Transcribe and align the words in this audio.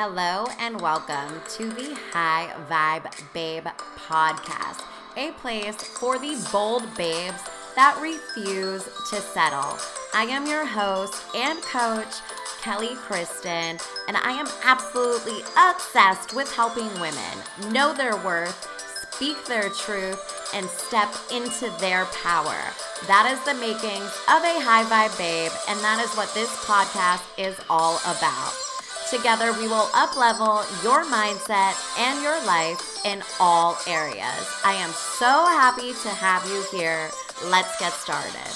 Hello 0.00 0.46
and 0.60 0.80
welcome 0.80 1.42
to 1.56 1.70
the 1.70 1.98
High 2.12 2.54
Vibe 2.70 3.10
Babe 3.32 3.66
podcast, 3.96 4.84
a 5.16 5.32
place 5.40 5.74
for 5.74 6.20
the 6.20 6.40
bold 6.52 6.84
babes 6.96 7.42
that 7.74 7.98
refuse 8.00 8.84
to 9.10 9.20
settle. 9.20 9.76
I 10.14 10.22
am 10.30 10.46
your 10.46 10.64
host 10.64 11.20
and 11.34 11.60
coach, 11.62 12.14
Kelly 12.60 12.94
Kristen, 12.94 13.78
and 14.06 14.16
I 14.16 14.38
am 14.38 14.46
absolutely 14.62 15.40
obsessed 15.58 16.32
with 16.32 16.54
helping 16.54 16.88
women 17.00 17.72
know 17.72 17.92
their 17.92 18.14
worth, 18.18 18.70
speak 19.10 19.46
their 19.46 19.68
truth, 19.68 20.22
and 20.54 20.68
step 20.68 21.12
into 21.32 21.76
their 21.80 22.04
power. 22.22 22.54
That 23.08 23.28
is 23.32 23.44
the 23.44 23.60
makings 23.60 24.14
of 24.30 24.44
a 24.46 24.62
high 24.62 24.84
vibe 24.84 25.18
babe, 25.18 25.50
and 25.68 25.80
that 25.80 26.00
is 26.04 26.16
what 26.16 26.32
this 26.34 26.50
podcast 26.64 27.24
is 27.36 27.58
all 27.68 27.98
about. 28.06 28.67
Together, 29.10 29.54
we 29.54 29.66
will 29.66 29.86
uplevel 29.94 30.62
your 30.84 31.02
mindset 31.02 31.74
and 31.98 32.22
your 32.22 32.44
life 32.44 33.02
in 33.06 33.22
all 33.40 33.78
areas. 33.86 34.46
I 34.62 34.74
am 34.74 34.90
so 34.90 35.46
happy 35.46 35.94
to 36.02 36.08
have 36.10 36.44
you 36.46 36.62
here. 36.70 37.08
Let's 37.46 37.74
get 37.80 37.92
started. 37.92 38.52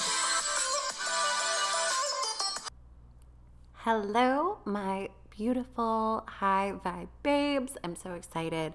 Hello, 3.73 4.59
my 4.66 5.09
beautiful 5.30 6.23
high 6.29 6.74
vibe 6.84 7.09
babes. 7.23 7.79
I'm 7.82 7.96
so 7.96 8.12
excited 8.12 8.74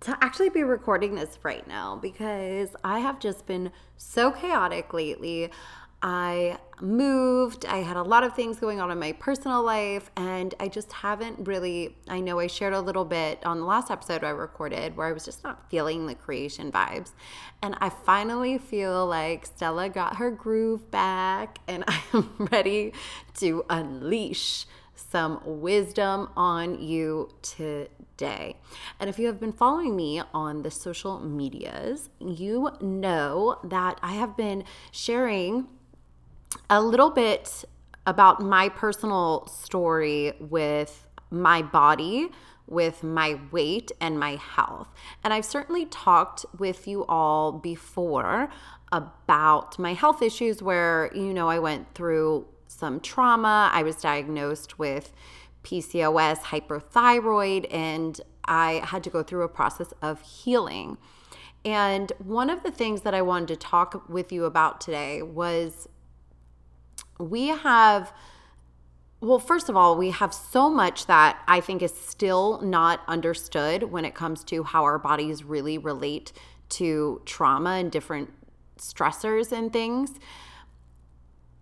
to 0.00 0.16
actually 0.22 0.48
be 0.48 0.62
recording 0.62 1.14
this 1.14 1.38
right 1.42 1.66
now 1.68 1.96
because 1.96 2.70
I 2.82 3.00
have 3.00 3.20
just 3.20 3.46
been 3.46 3.70
so 3.98 4.30
chaotic 4.30 4.94
lately. 4.94 5.50
I 6.00 6.58
moved, 6.80 7.66
I 7.66 7.78
had 7.78 7.96
a 7.96 8.02
lot 8.02 8.22
of 8.22 8.34
things 8.34 8.58
going 8.60 8.80
on 8.80 8.90
in 8.92 8.98
my 9.00 9.12
personal 9.12 9.64
life, 9.64 10.10
and 10.16 10.54
I 10.60 10.68
just 10.68 10.92
haven't 10.92 11.48
really. 11.48 11.96
I 12.06 12.20
know 12.20 12.38
I 12.38 12.46
shared 12.46 12.72
a 12.72 12.80
little 12.80 13.04
bit 13.04 13.44
on 13.44 13.58
the 13.58 13.66
last 13.66 13.90
episode 13.90 14.22
I 14.22 14.30
recorded 14.30 14.96
where 14.96 15.08
I 15.08 15.12
was 15.12 15.24
just 15.24 15.42
not 15.42 15.68
feeling 15.70 16.06
the 16.06 16.14
creation 16.14 16.70
vibes. 16.70 17.10
And 17.62 17.76
I 17.80 17.90
finally 17.90 18.58
feel 18.58 19.06
like 19.06 19.46
Stella 19.46 19.88
got 19.88 20.16
her 20.16 20.30
groove 20.30 20.88
back, 20.90 21.58
and 21.66 21.82
I 21.88 22.00
am 22.12 22.48
ready 22.52 22.92
to 23.38 23.64
unleash 23.68 24.66
some 24.94 25.40
wisdom 25.44 26.28
on 26.36 26.80
you 26.80 27.30
today. 27.42 28.56
And 29.00 29.08
if 29.08 29.18
you 29.18 29.26
have 29.26 29.40
been 29.40 29.52
following 29.52 29.96
me 29.96 30.22
on 30.32 30.62
the 30.62 30.70
social 30.70 31.18
medias, 31.18 32.10
you 32.20 32.70
know 32.80 33.58
that 33.64 33.98
I 34.02 34.12
have 34.12 34.36
been 34.36 34.64
sharing 34.92 35.66
a 36.70 36.82
little 36.82 37.10
bit 37.10 37.64
about 38.06 38.40
my 38.40 38.68
personal 38.68 39.46
story 39.46 40.32
with 40.40 41.06
my 41.30 41.62
body, 41.62 42.28
with 42.66 43.02
my 43.02 43.38
weight, 43.50 43.92
and 44.00 44.18
my 44.18 44.36
health. 44.36 44.88
And 45.22 45.32
I've 45.32 45.44
certainly 45.44 45.86
talked 45.86 46.46
with 46.58 46.88
you 46.88 47.04
all 47.06 47.52
before 47.52 48.48
about 48.92 49.78
my 49.78 49.92
health 49.92 50.22
issues 50.22 50.62
where, 50.62 51.10
you 51.14 51.34
know, 51.34 51.48
I 51.48 51.58
went 51.58 51.94
through 51.94 52.46
some 52.66 53.00
trauma. 53.00 53.70
I 53.72 53.82
was 53.82 53.96
diagnosed 53.96 54.78
with 54.78 55.12
PCOS, 55.64 56.38
hyperthyroid, 56.38 57.66
and 57.72 58.20
I 58.44 58.80
had 58.84 59.04
to 59.04 59.10
go 59.10 59.22
through 59.22 59.42
a 59.42 59.48
process 59.48 59.92
of 60.00 60.22
healing. 60.22 60.96
And 61.64 62.12
one 62.18 62.48
of 62.48 62.62
the 62.62 62.70
things 62.70 63.02
that 63.02 63.12
I 63.12 63.20
wanted 63.20 63.48
to 63.48 63.56
talk 63.56 64.08
with 64.08 64.32
you 64.32 64.44
about 64.44 64.80
today 64.80 65.20
was 65.20 65.88
we 67.18 67.48
have 67.48 68.12
well, 69.20 69.40
first 69.40 69.68
of 69.68 69.76
all, 69.76 69.96
we 69.96 70.10
have 70.10 70.32
so 70.32 70.70
much 70.70 71.06
that 71.06 71.42
I 71.48 71.60
think 71.60 71.82
is 71.82 71.92
still 71.92 72.60
not 72.62 73.00
understood 73.08 73.82
when 73.82 74.04
it 74.04 74.14
comes 74.14 74.44
to 74.44 74.62
how 74.62 74.84
our 74.84 74.98
bodies 74.98 75.42
really 75.42 75.76
relate 75.76 76.32
to 76.70 77.20
trauma 77.24 77.70
and 77.70 77.90
different 77.90 78.30
stressors 78.76 79.50
and 79.50 79.72
things. 79.72 80.20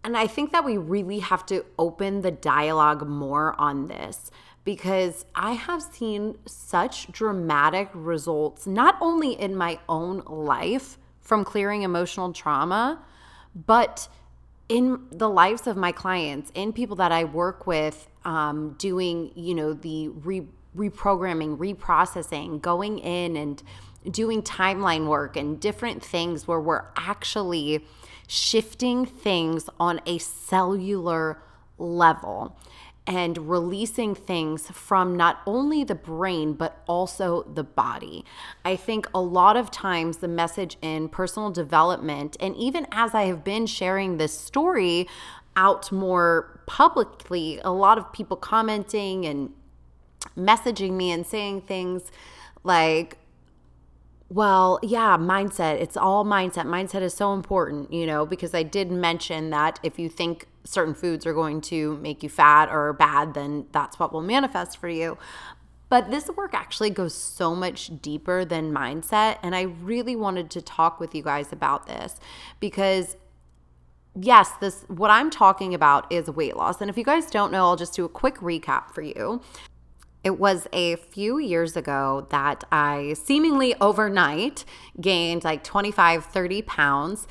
And 0.05 0.19
I 0.19 0.27
think 0.27 0.53
that 0.53 0.65
we 0.65 0.77
really 0.77 1.21
have 1.21 1.47
to 1.47 1.65
open 1.79 2.21
the 2.21 2.31
dialogue 2.31 3.09
more 3.09 3.59
on 3.59 3.89
this 3.89 4.31
because 4.65 5.25
I 5.35 5.53
have 5.53 5.81
seen 5.81 6.37
such 6.47 7.11
dramatic 7.11 7.89
results, 7.95 8.67
not 8.67 8.99
only 9.01 9.33
in 9.33 9.57
my 9.57 9.79
own 9.89 10.23
life 10.27 10.99
from 11.21 11.45
clearing 11.45 11.83
emotional 11.83 12.33
trauma, 12.33 13.03
but 13.55 14.09
in 14.69 15.07
the 15.11 15.29
lives 15.29 15.67
of 15.67 15.77
my 15.77 15.93
clients 15.93 16.51
in 16.55 16.73
people 16.73 16.97
that 16.97 17.13
I 17.13 17.25
work 17.25 17.67
with, 17.67 18.09
um, 18.25 18.75
doing, 18.79 19.33
you 19.35 19.55
know, 19.55 19.73
the 19.73 20.09
re- 20.09 20.49
reprogramming, 20.77 21.57
reprocessing, 21.57 22.61
going 22.61 22.99
in 22.99 23.37
and 23.37 23.63
doing 24.11 24.43
timeline 24.43 25.07
work 25.07 25.37
and 25.37 25.61
different 25.61 26.05
things 26.05 26.47
where 26.47 26.61
we're 26.61 26.85
actually 26.97 27.85
shifting 28.29 29.07
things 29.07 29.69
on 29.79 30.01
a 30.07 30.19
cellular 30.19 31.43
level 31.79 32.57
and 33.07 33.49
releasing 33.49 34.15
things 34.15 34.69
from 34.69 35.17
not 35.17 35.41
only 35.47 35.85
the 35.85 35.95
brain, 35.95 36.55
but 36.55 36.83
also 36.87 37.45
the 37.45 37.63
body. 37.63 38.25
I 38.65 38.77
think 38.77 39.09
a 39.15 39.21
lot 39.21 39.57
of 39.57 39.71
times 39.71 40.19
the 40.19 40.29
message 40.29 40.77
in 40.83 41.09
personal 41.09 41.51
development, 41.51 42.37
and 42.41 42.57
even 42.57 42.87
as 42.91 43.15
I 43.15 43.25
have 43.25 43.45
been 43.45 43.67
sharing 43.67 44.17
this 44.17 44.37
story 44.37 45.09
out 45.55 45.93
more 45.93 46.61
publicly, 46.67 47.61
a 47.65 47.71
lot 47.71 47.97
of 47.97 48.13
people 48.13 48.37
commenting 48.37 49.25
and 49.25 49.53
messaging 50.37 50.93
me 50.93 51.13
and 51.13 51.25
saying 51.25 51.63
things 51.63 52.11
like, 52.65 53.19
well, 54.29 54.81
yeah, 54.83 55.17
mindset. 55.17 55.81
It's 55.81 55.97
all 55.97 56.25
mindset. 56.25 56.65
Mindset 56.65 57.03
is 57.03 57.15
so 57.15 57.33
important, 57.33 57.93
you 57.93 58.07
know, 58.07 58.27
because 58.27 58.55
I 58.55 58.65
did 58.65 58.91
mention 58.91 59.51
that 59.51 59.79
if 59.83 59.99
you 59.99 60.09
think 60.09 60.47
certain 60.65 60.95
foods 60.95 61.25
are 61.27 61.35
going 61.35 61.61
to 61.61 61.97
make 61.99 62.23
you 62.23 62.29
fat 62.29 62.69
or 62.69 62.93
bad, 62.93 63.35
then 63.35 63.67
that's 63.71 63.99
what 64.01 64.13
will 64.13 64.23
manifest 64.23 64.79
for 64.79 64.89
you. 64.89 65.17
But 65.89 66.11
this 66.11 66.29
work 66.31 66.55
actually 66.55 66.91
goes 66.91 67.15
so 67.15 67.55
much 67.55 68.03
deeper 68.03 68.45
than 68.45 68.73
mindset. 68.73 69.39
And 69.45 69.55
I 69.55 69.63
really 69.63 70.17
wanted 70.17 70.51
to 70.51 70.61
talk 70.61 70.99
with 70.99 71.15
you 71.15 71.23
guys 71.23 71.53
about 71.53 71.87
this 71.87 72.19
because 72.59 73.17
yes, 74.21 74.51
this 74.61 74.85
what 74.89 75.11
I'm 75.11 75.31
talking 75.31 75.75
about 75.75 76.11
is 76.13 76.29
weight 76.29 76.57
loss. 76.57 76.81
And 76.81 76.91
if 76.91 76.99
you 76.99 77.05
guys 77.05 77.31
don't 77.31 77.53
know, 77.53 77.67
I'll 77.67 77.77
just 77.77 77.95
do 77.95 78.05
a 78.05 78.09
quick 78.09 78.37
recap 78.37 78.91
for 78.91 79.03
you. 79.03 79.41
It 80.27 80.41
was 80.41 80.67
a 80.73 80.97
few 80.97 81.39
years 81.39 81.77
ago 81.77 82.27
that 82.31 82.65
I 82.73 83.13
seemingly 83.13 83.77
overnight 83.81 84.65
gained 85.01 85.45
like 85.45 85.63
25, 85.63 86.25
30 86.25 86.63
pounds. 86.63 87.29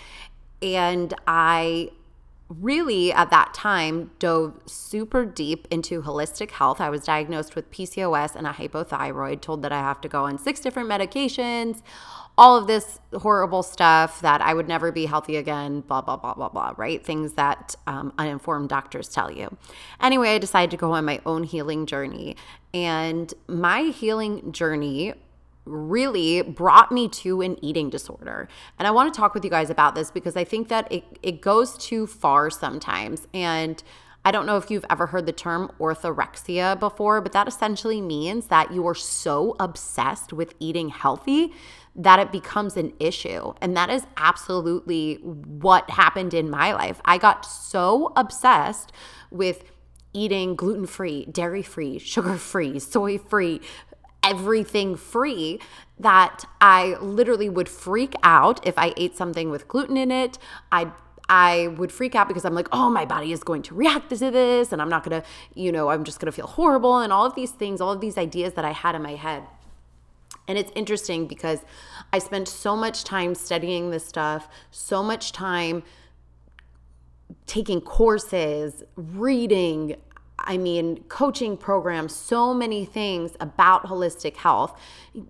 And 0.61 1.13
I 1.27 1.89
really 2.47 3.11
at 3.11 3.31
that 3.31 3.53
time 3.53 4.11
dove 4.17 4.61
super 4.65 5.25
deep 5.25 5.67
into 5.69 6.03
holistic 6.03 6.51
health. 6.51 6.79
I 6.79 6.89
was 6.89 7.03
diagnosed 7.03 7.53
with 7.53 7.69
PCOS 7.69 8.33
and 8.33 8.47
a 8.47 8.51
hypothyroid, 8.51 9.41
told 9.41 9.61
that 9.63 9.73
I 9.73 9.79
have 9.79 9.99
to 9.99 10.07
go 10.07 10.23
on 10.23 10.37
six 10.37 10.61
different 10.61 10.87
medications, 10.87 11.81
all 12.37 12.57
of 12.57 12.67
this 12.67 12.99
horrible 13.13 13.63
stuff 13.63 14.21
that 14.21 14.41
I 14.41 14.53
would 14.53 14.67
never 14.67 14.91
be 14.91 15.05
healthy 15.05 15.37
again, 15.37 15.81
blah, 15.81 16.01
blah, 16.01 16.17
blah, 16.17 16.33
blah, 16.33 16.49
blah, 16.49 16.73
right? 16.77 17.03
Things 17.03 17.33
that 17.33 17.75
um, 17.87 18.13
uninformed 18.17 18.69
doctors 18.69 19.07
tell 19.07 19.31
you. 19.31 19.55
Anyway, 20.01 20.29
I 20.35 20.37
decided 20.37 20.71
to 20.71 20.77
go 20.77 20.91
on 20.91 21.05
my 21.05 21.21
own 21.25 21.43
healing 21.43 21.85
journey. 21.85 22.35
And 22.73 23.33
my 23.47 23.83
healing 23.83 24.51
journey 24.51 25.13
really 25.63 26.41
brought 26.41 26.91
me 26.91 27.07
to 27.09 27.41
an 27.41 27.63
eating 27.63 27.89
disorder. 27.89 28.47
And 28.77 28.87
I 28.87 28.91
want 28.91 29.13
to 29.13 29.17
talk 29.17 29.33
with 29.33 29.43
you 29.43 29.49
guys 29.49 29.69
about 29.69 29.95
this 29.95 30.11
because 30.11 30.35
I 30.35 30.43
think 30.43 30.67
that 30.67 30.91
it, 30.91 31.03
it 31.23 31.41
goes 31.41 31.77
too 31.77 32.05
far 32.05 32.49
sometimes. 32.49 33.27
And 33.33 33.81
I 34.25 34.31
don't 34.31 34.47
know 34.47 34.57
if 34.57 34.71
you've 34.71 34.85
ever 34.89 35.05
heard 35.05 35.27
the 35.27 35.31
term 35.31 35.71
orthorexia 35.79 36.79
before, 36.79 37.21
but 37.21 37.31
that 37.33 37.47
essentially 37.47 38.01
means 38.01 38.47
that 38.47 38.73
you 38.73 38.85
are 38.87 38.95
so 38.95 39.55
obsessed 39.59 40.33
with 40.33 40.55
eating 40.59 40.89
healthy 40.89 41.53
that 41.95 42.17
it 42.17 42.31
becomes 42.31 42.75
an 42.75 42.91
issue. 42.99 43.53
And 43.61 43.77
that 43.77 43.91
is 43.91 44.07
absolutely 44.17 45.15
what 45.15 45.89
happened 45.91 46.33
in 46.33 46.49
my 46.49 46.73
life. 46.73 46.99
I 47.05 47.19
got 47.19 47.45
so 47.45 48.11
obsessed 48.15 48.91
with 49.29 49.63
eating 50.11 50.55
gluten 50.55 50.87
free, 50.87 51.25
dairy 51.25 51.61
free, 51.61 51.99
sugar 51.99 52.35
free, 52.35 52.79
soy 52.79 53.19
free, 53.19 53.61
everything 54.23 54.95
free 54.95 55.59
that 55.99 56.45
I 56.59 56.97
literally 56.99 57.47
would 57.47 57.69
freak 57.69 58.15
out 58.23 58.65
if 58.65 58.77
I 58.77 58.93
ate 58.97 59.15
something 59.15 59.51
with 59.51 59.67
gluten 59.67 59.97
in 59.97 60.11
it. 60.11 60.39
I 60.71 60.91
I 61.27 61.67
would 61.77 61.91
freak 61.91 62.15
out 62.15 62.27
because 62.27 62.45
I'm 62.45 62.53
like, 62.53 62.67
oh, 62.71 62.89
my 62.89 63.05
body 63.05 63.31
is 63.31 63.43
going 63.43 63.63
to 63.63 63.75
react 63.75 64.09
to 64.09 64.17
this, 64.17 64.71
and 64.71 64.81
I'm 64.81 64.89
not 64.89 65.03
gonna, 65.03 65.23
you 65.53 65.71
know, 65.71 65.89
I'm 65.89 66.03
just 66.03 66.19
gonna 66.19 66.31
feel 66.31 66.47
horrible, 66.47 66.99
and 66.99 67.11
all 67.11 67.25
of 67.25 67.35
these 67.35 67.51
things, 67.51 67.81
all 67.81 67.91
of 67.91 68.01
these 68.01 68.17
ideas 68.17 68.53
that 68.53 68.65
I 68.65 68.71
had 68.71 68.95
in 68.95 69.01
my 69.01 69.15
head. 69.15 69.43
And 70.47 70.57
it's 70.57 70.71
interesting 70.75 71.25
because 71.25 71.61
I 72.13 72.19
spent 72.19 72.47
so 72.47 72.75
much 72.75 73.03
time 73.03 73.33
studying 73.33 73.89
this 73.89 74.05
stuff, 74.05 74.47
so 74.69 75.01
much 75.01 75.31
time 75.31 75.83
taking 77.47 77.81
courses, 77.81 78.83
reading, 78.95 79.95
I 80.45 80.57
mean, 80.57 81.03
coaching 81.09 81.57
programs, 81.57 82.15
so 82.15 82.53
many 82.53 82.85
things 82.85 83.35
about 83.39 83.85
holistic 83.85 84.37
health. 84.37 84.79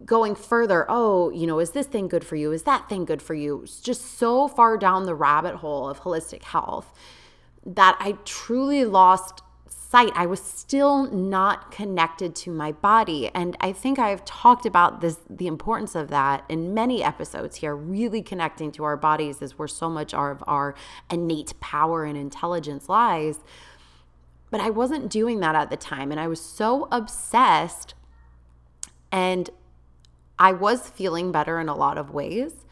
Going 0.06 0.36
further, 0.36 0.86
oh, 0.90 1.30
you 1.32 1.48
know, 1.48 1.60
is 1.60 1.72
this 1.72 1.88
thing 1.88 2.08
good 2.08 2.24
for 2.24 2.36
you? 2.36 2.52
Is 2.52 2.64
that 2.64 2.90
thing 2.90 3.06
good 3.06 3.22
for 3.22 3.34
you? 3.34 3.62
It's 3.64 3.80
just 3.80 4.18
so 4.18 4.48
far 4.48 4.78
down 4.78 5.06
the 5.06 5.16
rabbit 5.16 5.56
hole 5.56 5.90
of 5.90 6.02
holistic 6.02 6.44
health 6.44 6.94
that 7.66 7.98
I 8.00 8.18
truly 8.26 8.86
lost 8.86 9.42
sight. 9.68 10.12
I 10.16 10.26
was 10.26 10.42
still 10.42 11.10
not 11.12 11.72
connected 11.72 12.36
to 12.36 12.52
my 12.52 12.72
body. 12.74 13.30
And 13.34 13.56
I 13.60 13.72
think 13.72 13.98
I've 13.98 14.26
talked 14.26 14.66
about 14.66 15.02
this 15.02 15.20
the 15.30 15.48
importance 15.48 15.96
of 15.96 16.10
that 16.10 16.44
in 16.50 16.74
many 16.74 17.04
episodes 17.04 17.58
here. 17.58 17.76
Really 17.76 18.22
connecting 18.22 18.72
to 18.74 18.84
our 18.84 18.98
bodies 18.98 19.42
is 19.42 19.58
where 19.58 19.68
so 19.68 19.90
much 19.90 20.14
of 20.14 20.44
our 20.48 20.76
innate 21.10 21.60
power 21.60 22.04
and 22.04 22.18
intelligence 22.18 22.90
lies. 22.90 23.40
But 24.56 24.64
I 24.64 24.70
wasn't 24.70 25.10
doing 25.10 25.42
that 25.42 25.54
at 25.54 25.70
the 25.70 25.76
time. 25.76 26.12
And 26.12 26.20
I 26.20 26.30
was 26.30 26.40
so 26.40 26.88
obsessed. 26.90 27.94
And 29.12 29.50
I 30.40 30.54
was 30.54 30.88
feeling 30.88 31.34
better 31.34 31.60
in 31.60 31.68
a 31.68 31.76
lot 31.76 31.98
of 31.98 32.12
ways, 32.12 32.66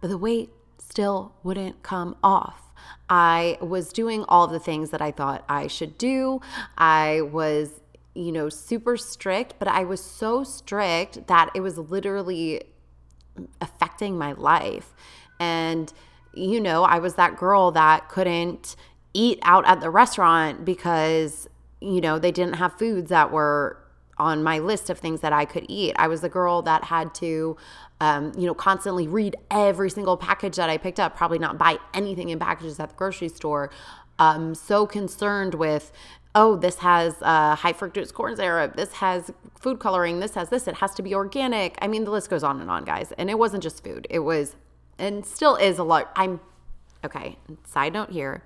but 0.00 0.08
the 0.08 0.18
weight 0.18 0.50
still 0.78 1.36
wouldn't 1.44 1.84
come 1.84 2.16
off. 2.24 2.72
I 3.08 3.56
was 3.60 3.92
doing 3.92 4.24
all 4.28 4.48
the 4.48 4.58
things 4.58 4.90
that 4.90 5.00
I 5.00 5.12
thought 5.12 5.44
I 5.48 5.68
should 5.68 5.96
do. 5.96 6.40
I 6.76 7.20
was, 7.20 7.70
you 8.16 8.32
know, 8.32 8.48
super 8.48 8.96
strict, 8.96 9.54
but 9.60 9.68
I 9.68 9.84
was 9.84 10.02
so 10.02 10.42
strict 10.42 11.28
that 11.28 11.52
it 11.54 11.60
was 11.60 11.78
literally 11.78 12.64
affecting 13.60 14.18
my 14.18 14.32
life. 14.32 14.92
And, 15.38 15.92
you 16.34 16.60
know, 16.60 16.82
I 16.82 16.98
was 16.98 17.14
that 17.14 17.36
girl 17.36 17.70
that 17.70 18.08
couldn't 18.08 18.74
eat 19.14 19.38
out 19.42 19.66
at 19.66 19.80
the 19.80 19.90
restaurant 19.90 20.64
because, 20.64 21.48
you 21.80 22.00
know, 22.00 22.18
they 22.18 22.32
didn't 22.32 22.54
have 22.54 22.78
foods 22.78 23.10
that 23.10 23.30
were 23.30 23.78
on 24.18 24.42
my 24.42 24.58
list 24.58 24.90
of 24.90 24.98
things 24.98 25.20
that 25.20 25.32
I 25.32 25.44
could 25.44 25.64
eat. 25.68 25.94
I 25.96 26.08
was 26.08 26.20
the 26.20 26.28
girl 26.28 26.62
that 26.62 26.84
had 26.84 27.14
to, 27.16 27.56
um, 28.00 28.32
you 28.36 28.46
know, 28.46 28.54
constantly 28.54 29.06
read 29.06 29.36
every 29.50 29.90
single 29.90 30.16
package 30.16 30.56
that 30.56 30.68
I 30.68 30.76
picked 30.76 31.00
up, 31.00 31.16
probably 31.16 31.38
not 31.38 31.56
buy 31.56 31.78
anything 31.94 32.28
in 32.28 32.38
packages 32.38 32.80
at 32.80 32.90
the 32.90 32.96
grocery 32.96 33.28
store. 33.28 33.70
Um, 34.18 34.54
so 34.54 34.86
concerned 34.86 35.54
with, 35.54 35.92
oh, 36.34 36.56
this 36.56 36.78
has 36.78 37.14
uh, 37.22 37.54
high 37.54 37.72
fructose 37.72 38.12
corn 38.12 38.36
syrup, 38.36 38.76
this 38.76 38.94
has 38.94 39.30
food 39.58 39.78
coloring, 39.78 40.20
this 40.20 40.34
has 40.34 40.48
this, 40.48 40.66
it 40.68 40.76
has 40.76 40.94
to 40.94 41.02
be 41.02 41.14
organic. 41.14 41.78
I 41.80 41.86
mean, 41.86 42.04
the 42.04 42.10
list 42.10 42.28
goes 42.28 42.42
on 42.42 42.60
and 42.60 42.70
on, 42.70 42.84
guys. 42.84 43.12
And 43.18 43.30
it 43.30 43.38
wasn't 43.38 43.62
just 43.62 43.82
food, 43.84 44.06
it 44.10 44.20
was, 44.20 44.56
and 44.98 45.24
still 45.24 45.54
is 45.56 45.78
a 45.78 45.84
lot. 45.84 46.12
I'm, 46.16 46.40
okay, 47.04 47.38
side 47.64 47.92
note 47.92 48.10
here. 48.10 48.42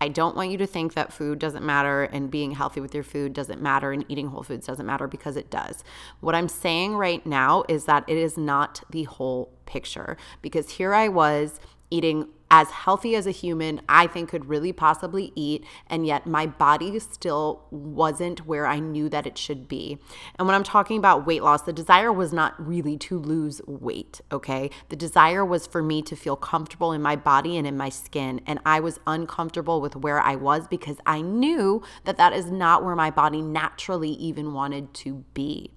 I 0.00 0.08
don't 0.08 0.36
want 0.36 0.50
you 0.50 0.58
to 0.58 0.66
think 0.66 0.94
that 0.94 1.12
food 1.12 1.38
doesn't 1.38 1.64
matter 1.64 2.04
and 2.04 2.30
being 2.30 2.52
healthy 2.52 2.80
with 2.80 2.94
your 2.94 3.04
food 3.04 3.32
doesn't 3.32 3.62
matter 3.62 3.92
and 3.92 4.04
eating 4.08 4.28
whole 4.28 4.42
foods 4.42 4.66
doesn't 4.66 4.84
matter 4.84 5.08
because 5.08 5.36
it 5.36 5.50
does. 5.50 5.82
What 6.20 6.34
I'm 6.34 6.48
saying 6.48 6.96
right 6.96 7.24
now 7.24 7.64
is 7.68 7.86
that 7.86 8.04
it 8.06 8.16
is 8.16 8.36
not 8.36 8.82
the 8.90 9.04
whole 9.04 9.52
picture 9.64 10.16
because 10.42 10.72
here 10.72 10.92
I 10.94 11.08
was 11.08 11.60
eating 11.90 12.28
as 12.50 12.70
healthy 12.70 13.16
as 13.16 13.26
a 13.26 13.30
human 13.30 13.80
I 13.88 14.06
think 14.06 14.30
could 14.30 14.48
really 14.48 14.72
possibly 14.72 15.32
eat, 15.34 15.64
and 15.88 16.06
yet 16.06 16.26
my 16.26 16.46
body 16.46 16.98
still 16.98 17.62
wasn't 17.70 18.46
where 18.46 18.66
I 18.66 18.78
knew 18.78 19.08
that 19.08 19.26
it 19.26 19.36
should 19.36 19.66
be. 19.68 19.98
And 20.38 20.46
when 20.46 20.54
I'm 20.54 20.62
talking 20.62 20.98
about 20.98 21.26
weight 21.26 21.42
loss, 21.42 21.62
the 21.62 21.72
desire 21.72 22.12
was 22.12 22.32
not 22.32 22.54
really 22.64 22.96
to 22.98 23.18
lose 23.18 23.60
weight, 23.66 24.20
okay? 24.30 24.70
The 24.88 24.96
desire 24.96 25.44
was 25.44 25.66
for 25.66 25.82
me 25.82 26.02
to 26.02 26.16
feel 26.16 26.36
comfortable 26.36 26.92
in 26.92 27.02
my 27.02 27.16
body 27.16 27.56
and 27.56 27.66
in 27.66 27.76
my 27.76 27.88
skin, 27.88 28.40
and 28.46 28.60
I 28.64 28.80
was 28.80 29.00
uncomfortable 29.06 29.80
with 29.80 29.96
where 29.96 30.20
I 30.20 30.36
was 30.36 30.68
because 30.68 30.98
I 31.04 31.22
knew 31.22 31.82
that 32.04 32.16
that 32.16 32.32
is 32.32 32.50
not 32.50 32.84
where 32.84 32.96
my 32.96 33.10
body 33.10 33.42
naturally 33.42 34.10
even 34.10 34.52
wanted 34.52 34.94
to 34.94 35.24
be. 35.34 35.72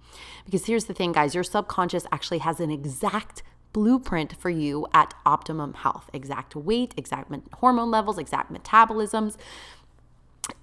Because 0.46 0.66
here's 0.66 0.86
the 0.86 0.94
thing, 0.94 1.12
guys, 1.12 1.36
your 1.36 1.44
subconscious 1.44 2.06
actually 2.12 2.40
has 2.40 2.60
an 2.60 2.72
exact 2.72 3.44
blueprint 3.74 4.36
for 4.40 4.50
you 4.50 4.88
at 4.94 5.14
optimum 5.26 5.74
health. 5.74 6.10
Exact 6.14 6.56
weight, 6.56 6.94
exact 6.98 7.32
hormone 7.56 7.92
levels, 7.92 8.18
exact 8.18 8.52
metabolisms 8.52 9.38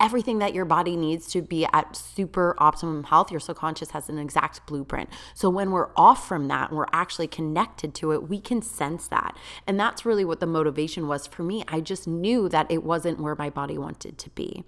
everything 0.00 0.38
that 0.38 0.54
your 0.54 0.64
body 0.64 0.96
needs 0.96 1.26
to 1.28 1.42
be 1.42 1.66
at 1.72 1.96
super 1.96 2.54
optimum 2.58 3.04
health, 3.04 3.30
your 3.30 3.40
subconscious 3.40 3.90
has 3.90 4.08
an 4.08 4.18
exact 4.18 4.66
blueprint. 4.66 5.08
So 5.34 5.50
when 5.50 5.70
we're 5.70 5.90
off 5.96 6.26
from 6.26 6.48
that 6.48 6.70
and 6.70 6.78
we're 6.78 6.86
actually 6.92 7.28
connected 7.28 7.94
to 7.96 8.12
it, 8.12 8.28
we 8.28 8.40
can 8.40 8.62
sense 8.62 9.08
that. 9.08 9.36
And 9.66 9.78
that's 9.78 10.04
really 10.04 10.24
what 10.24 10.40
the 10.40 10.46
motivation 10.46 11.08
was 11.08 11.26
for 11.26 11.42
me. 11.42 11.64
I 11.68 11.80
just 11.80 12.06
knew 12.06 12.48
that 12.48 12.70
it 12.70 12.82
wasn't 12.82 13.20
where 13.20 13.34
my 13.36 13.50
body 13.50 13.78
wanted 13.78 14.18
to 14.18 14.30
be. 14.30 14.64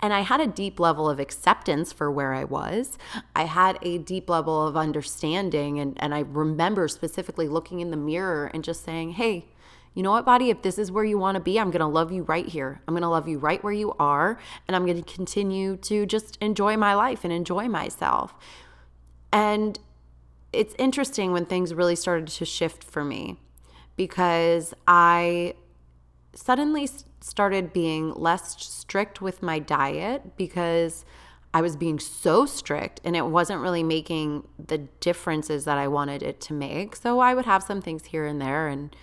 And 0.00 0.12
I 0.12 0.20
had 0.20 0.40
a 0.40 0.46
deep 0.46 0.78
level 0.78 1.08
of 1.08 1.18
acceptance 1.18 1.92
for 1.92 2.10
where 2.10 2.34
I 2.34 2.44
was. 2.44 2.98
I 3.34 3.44
had 3.44 3.78
a 3.80 3.98
deep 3.98 4.28
level 4.28 4.66
of 4.66 4.76
understanding. 4.76 5.78
And, 5.80 5.96
and 6.00 6.14
I 6.14 6.20
remember 6.20 6.86
specifically 6.88 7.48
looking 7.48 7.80
in 7.80 7.90
the 7.90 7.96
mirror 7.96 8.50
and 8.52 8.62
just 8.62 8.84
saying, 8.84 9.12
hey, 9.12 9.46
you 9.96 10.02
know 10.02 10.10
what, 10.10 10.26
body, 10.26 10.50
if 10.50 10.60
this 10.60 10.76
is 10.78 10.92
where 10.92 11.04
you 11.04 11.16
want 11.16 11.36
to 11.36 11.40
be, 11.40 11.58
I'm 11.58 11.70
going 11.70 11.80
to 11.80 11.86
love 11.86 12.12
you 12.12 12.22
right 12.24 12.46
here. 12.46 12.82
I'm 12.86 12.92
going 12.92 13.02
to 13.02 13.08
love 13.08 13.26
you 13.26 13.38
right 13.38 13.64
where 13.64 13.72
you 13.72 13.94
are. 13.98 14.38
And 14.68 14.76
I'm 14.76 14.84
going 14.84 15.02
to 15.02 15.14
continue 15.14 15.78
to 15.78 16.04
just 16.04 16.36
enjoy 16.42 16.76
my 16.76 16.92
life 16.92 17.24
and 17.24 17.32
enjoy 17.32 17.66
myself. 17.66 18.34
And 19.32 19.78
it's 20.52 20.74
interesting 20.78 21.32
when 21.32 21.46
things 21.46 21.72
really 21.72 21.96
started 21.96 22.28
to 22.28 22.44
shift 22.44 22.84
for 22.84 23.04
me 23.04 23.40
because 23.96 24.74
I 24.86 25.54
suddenly 26.34 26.90
started 27.22 27.72
being 27.72 28.12
less 28.12 28.62
strict 28.62 29.22
with 29.22 29.42
my 29.42 29.58
diet 29.58 30.36
because 30.36 31.06
I 31.54 31.62
was 31.62 31.74
being 31.74 31.98
so 31.98 32.44
strict 32.44 33.00
and 33.02 33.16
it 33.16 33.24
wasn't 33.24 33.62
really 33.62 33.82
making 33.82 34.46
the 34.58 34.76
differences 34.76 35.64
that 35.64 35.78
I 35.78 35.88
wanted 35.88 36.22
it 36.22 36.38
to 36.42 36.52
make. 36.52 36.96
So 36.96 37.20
I 37.20 37.32
would 37.32 37.46
have 37.46 37.62
some 37.62 37.80
things 37.80 38.04
here 38.04 38.26
and 38.26 38.38
there 38.42 38.68
and 38.68 38.94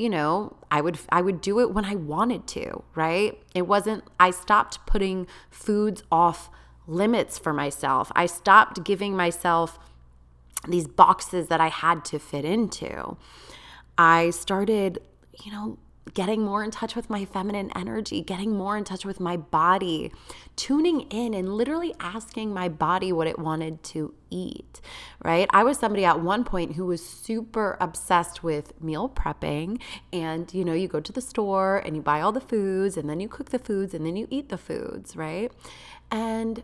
you 0.00 0.08
know, 0.08 0.56
I 0.70 0.80
would 0.80 0.98
I 1.10 1.20
would 1.20 1.42
do 1.42 1.60
it 1.60 1.74
when 1.74 1.84
I 1.84 1.94
wanted 1.94 2.46
to, 2.48 2.82
right? 2.94 3.38
It 3.54 3.66
wasn't 3.66 4.02
I 4.18 4.30
stopped 4.30 4.86
putting 4.86 5.26
foods 5.50 6.02
off 6.10 6.48
limits 6.86 7.38
for 7.38 7.52
myself. 7.52 8.10
I 8.16 8.24
stopped 8.24 8.82
giving 8.82 9.14
myself 9.14 9.78
these 10.66 10.86
boxes 10.88 11.48
that 11.48 11.60
I 11.60 11.68
had 11.68 12.06
to 12.06 12.18
fit 12.18 12.46
into. 12.46 13.18
I 13.98 14.30
started, 14.30 15.02
you 15.44 15.52
know, 15.52 15.78
getting 16.14 16.42
more 16.42 16.64
in 16.64 16.70
touch 16.70 16.96
with 16.96 17.08
my 17.08 17.24
feminine 17.24 17.70
energy, 17.76 18.22
getting 18.22 18.56
more 18.56 18.76
in 18.76 18.84
touch 18.84 19.04
with 19.04 19.20
my 19.20 19.36
body, 19.36 20.12
tuning 20.56 21.02
in 21.02 21.34
and 21.34 21.54
literally 21.54 21.94
asking 22.00 22.52
my 22.52 22.68
body 22.68 23.12
what 23.12 23.26
it 23.26 23.38
wanted 23.38 23.82
to 23.82 24.12
eat, 24.30 24.80
right? 25.24 25.48
I 25.50 25.62
was 25.62 25.78
somebody 25.78 26.04
at 26.04 26.20
one 26.20 26.44
point 26.44 26.74
who 26.76 26.86
was 26.86 27.04
super 27.04 27.76
obsessed 27.80 28.42
with 28.42 28.80
meal 28.82 29.08
prepping. 29.08 29.80
And, 30.12 30.52
you 30.52 30.64
know, 30.64 30.72
you 30.72 30.88
go 30.88 31.00
to 31.00 31.12
the 31.12 31.20
store 31.20 31.78
and 31.78 31.94
you 31.96 32.02
buy 32.02 32.20
all 32.20 32.32
the 32.32 32.40
foods 32.40 32.96
and 32.96 33.08
then 33.08 33.20
you 33.20 33.28
cook 33.28 33.50
the 33.50 33.58
foods 33.58 33.94
and 33.94 34.04
then 34.04 34.16
you 34.16 34.26
eat 34.30 34.48
the 34.48 34.58
foods, 34.58 35.16
right? 35.16 35.52
And 36.10 36.62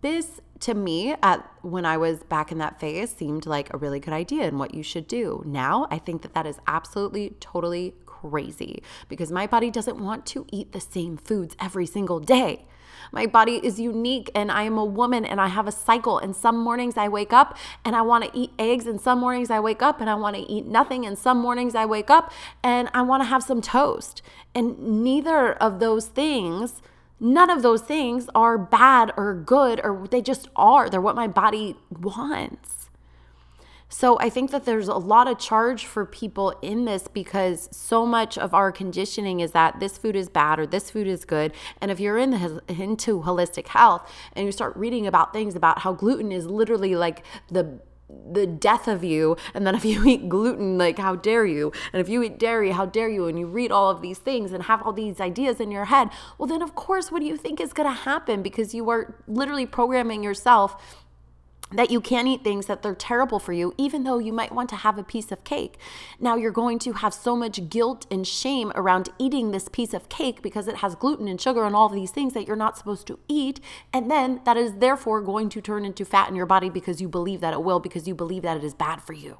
this 0.00 0.40
to 0.60 0.74
me 0.74 1.14
at 1.22 1.50
when 1.62 1.84
I 1.84 1.96
was 1.96 2.22
back 2.24 2.52
in 2.52 2.58
that 2.58 2.78
phase 2.78 3.10
seemed 3.10 3.46
like 3.46 3.72
a 3.72 3.78
really 3.78 4.00
good 4.00 4.14
idea 4.14 4.44
and 4.44 4.58
what 4.58 4.74
you 4.74 4.82
should 4.82 5.06
do. 5.06 5.42
Now 5.46 5.86
I 5.90 5.98
think 5.98 6.22
that 6.22 6.34
that 6.34 6.46
is 6.46 6.58
absolutely 6.66 7.30
totally 7.40 7.94
crazy 8.30 8.82
because 9.08 9.30
my 9.30 9.46
body 9.46 9.70
doesn't 9.70 9.98
want 9.98 10.26
to 10.26 10.46
eat 10.50 10.72
the 10.72 10.80
same 10.80 11.16
foods 11.16 11.56
every 11.60 11.86
single 11.86 12.20
day. 12.20 12.66
My 13.12 13.26
body 13.26 13.60
is 13.62 13.78
unique 13.78 14.30
and 14.34 14.50
I 14.50 14.62
am 14.62 14.78
a 14.78 14.84
woman 14.84 15.24
and 15.24 15.40
I 15.40 15.48
have 15.48 15.66
a 15.66 15.72
cycle. 15.72 16.18
And 16.18 16.34
some 16.34 16.58
mornings 16.58 16.96
I 16.96 17.08
wake 17.08 17.32
up 17.32 17.56
and 17.84 17.94
I 17.94 18.02
want 18.02 18.24
to 18.24 18.30
eat 18.36 18.52
eggs, 18.58 18.86
and 18.86 19.00
some 19.00 19.20
mornings 19.20 19.50
I 19.50 19.60
wake 19.60 19.82
up 19.82 20.00
and 20.00 20.08
I 20.08 20.14
want 20.14 20.36
to 20.36 20.42
eat 20.42 20.66
nothing, 20.66 21.04
and 21.06 21.18
some 21.18 21.38
mornings 21.38 21.74
I 21.74 21.84
wake 21.86 22.10
up 22.10 22.32
and 22.62 22.88
I 22.94 23.02
want 23.02 23.22
to 23.22 23.26
have 23.26 23.42
some 23.42 23.60
toast. 23.60 24.22
And 24.54 24.78
neither 25.02 25.52
of 25.52 25.80
those 25.80 26.06
things 26.06 26.82
none 27.20 27.48
of 27.48 27.62
those 27.62 27.80
things 27.80 28.28
are 28.34 28.58
bad 28.58 29.12
or 29.16 29.34
good 29.34 29.80
or 29.82 30.06
they 30.10 30.20
just 30.20 30.48
are. 30.56 30.90
They're 30.90 31.00
what 31.00 31.14
my 31.14 31.28
body 31.28 31.76
wants. 31.90 32.83
So 33.94 34.18
I 34.18 34.28
think 34.28 34.50
that 34.50 34.64
there's 34.64 34.88
a 34.88 34.94
lot 34.94 35.28
of 35.28 35.38
charge 35.38 35.86
for 35.86 36.04
people 36.04 36.50
in 36.62 36.84
this 36.84 37.06
because 37.06 37.68
so 37.70 38.04
much 38.04 38.36
of 38.36 38.52
our 38.52 38.72
conditioning 38.72 39.38
is 39.38 39.52
that 39.52 39.78
this 39.78 39.98
food 39.98 40.16
is 40.16 40.28
bad 40.28 40.58
or 40.58 40.66
this 40.66 40.90
food 40.90 41.06
is 41.06 41.24
good. 41.24 41.52
And 41.80 41.92
if 41.92 42.00
you're 42.00 42.18
in 42.18 42.32
the, 42.32 42.60
into 42.66 43.22
holistic 43.22 43.68
health 43.68 44.10
and 44.32 44.46
you 44.46 44.50
start 44.50 44.76
reading 44.76 45.06
about 45.06 45.32
things 45.32 45.54
about 45.54 45.78
how 45.78 45.92
gluten 45.92 46.32
is 46.32 46.46
literally 46.46 46.96
like 46.96 47.24
the 47.48 47.78
the 48.30 48.46
death 48.46 48.86
of 48.86 49.02
you 49.02 49.34
and 49.54 49.66
then 49.66 49.74
if 49.74 49.84
you 49.84 50.04
eat 50.06 50.28
gluten 50.28 50.76
like 50.76 50.98
how 50.98 51.14
dare 51.14 51.46
you? 51.46 51.72
And 51.92 52.00
if 52.00 52.08
you 52.08 52.20
eat 52.24 52.38
dairy 52.38 52.72
how 52.72 52.86
dare 52.86 53.08
you? 53.08 53.28
And 53.28 53.38
you 53.38 53.46
read 53.46 53.70
all 53.70 53.90
of 53.90 54.02
these 54.02 54.18
things 54.18 54.52
and 54.52 54.64
have 54.64 54.82
all 54.82 54.92
these 54.92 55.20
ideas 55.20 55.60
in 55.60 55.70
your 55.70 55.86
head 55.86 56.10
well 56.36 56.48
then 56.48 56.62
of 56.62 56.74
course 56.74 57.12
what 57.12 57.20
do 57.20 57.26
you 57.26 57.36
think 57.36 57.60
is 57.60 57.72
going 57.72 57.88
to 57.88 58.02
happen? 58.02 58.42
Because 58.42 58.74
you 58.74 58.90
are 58.90 59.14
literally 59.28 59.66
programming 59.66 60.24
yourself 60.24 61.03
that 61.72 61.90
you 61.90 62.00
can't 62.00 62.28
eat 62.28 62.44
things 62.44 62.66
that 62.66 62.82
they're 62.82 62.94
terrible 62.94 63.38
for 63.38 63.52
you, 63.52 63.74
even 63.76 64.04
though 64.04 64.18
you 64.18 64.32
might 64.32 64.52
want 64.52 64.68
to 64.68 64.76
have 64.76 64.98
a 64.98 65.02
piece 65.02 65.32
of 65.32 65.44
cake. 65.44 65.76
Now 66.20 66.36
you're 66.36 66.52
going 66.52 66.78
to 66.80 66.92
have 66.94 67.14
so 67.14 67.36
much 67.36 67.68
guilt 67.68 68.06
and 68.10 68.26
shame 68.26 68.70
around 68.74 69.08
eating 69.18 69.50
this 69.50 69.68
piece 69.68 69.94
of 69.94 70.08
cake 70.08 70.42
because 70.42 70.68
it 70.68 70.76
has 70.76 70.94
gluten 70.94 71.26
and 71.26 71.40
sugar 71.40 71.64
and 71.64 71.74
all 71.74 71.88
these 71.88 72.10
things 72.10 72.34
that 72.34 72.46
you're 72.46 72.56
not 72.56 72.78
supposed 72.78 73.06
to 73.08 73.18
eat. 73.28 73.60
And 73.92 74.10
then 74.10 74.40
that 74.44 74.56
is 74.56 74.74
therefore 74.74 75.20
going 75.20 75.48
to 75.50 75.60
turn 75.60 75.84
into 75.84 76.04
fat 76.04 76.28
in 76.28 76.36
your 76.36 76.46
body 76.46 76.70
because 76.70 77.00
you 77.00 77.08
believe 77.08 77.40
that 77.40 77.54
it 77.54 77.62
will, 77.62 77.80
because 77.80 78.06
you 78.06 78.14
believe 78.14 78.42
that 78.42 78.56
it 78.56 78.64
is 78.64 78.74
bad 78.74 79.02
for 79.02 79.12
you. 79.12 79.38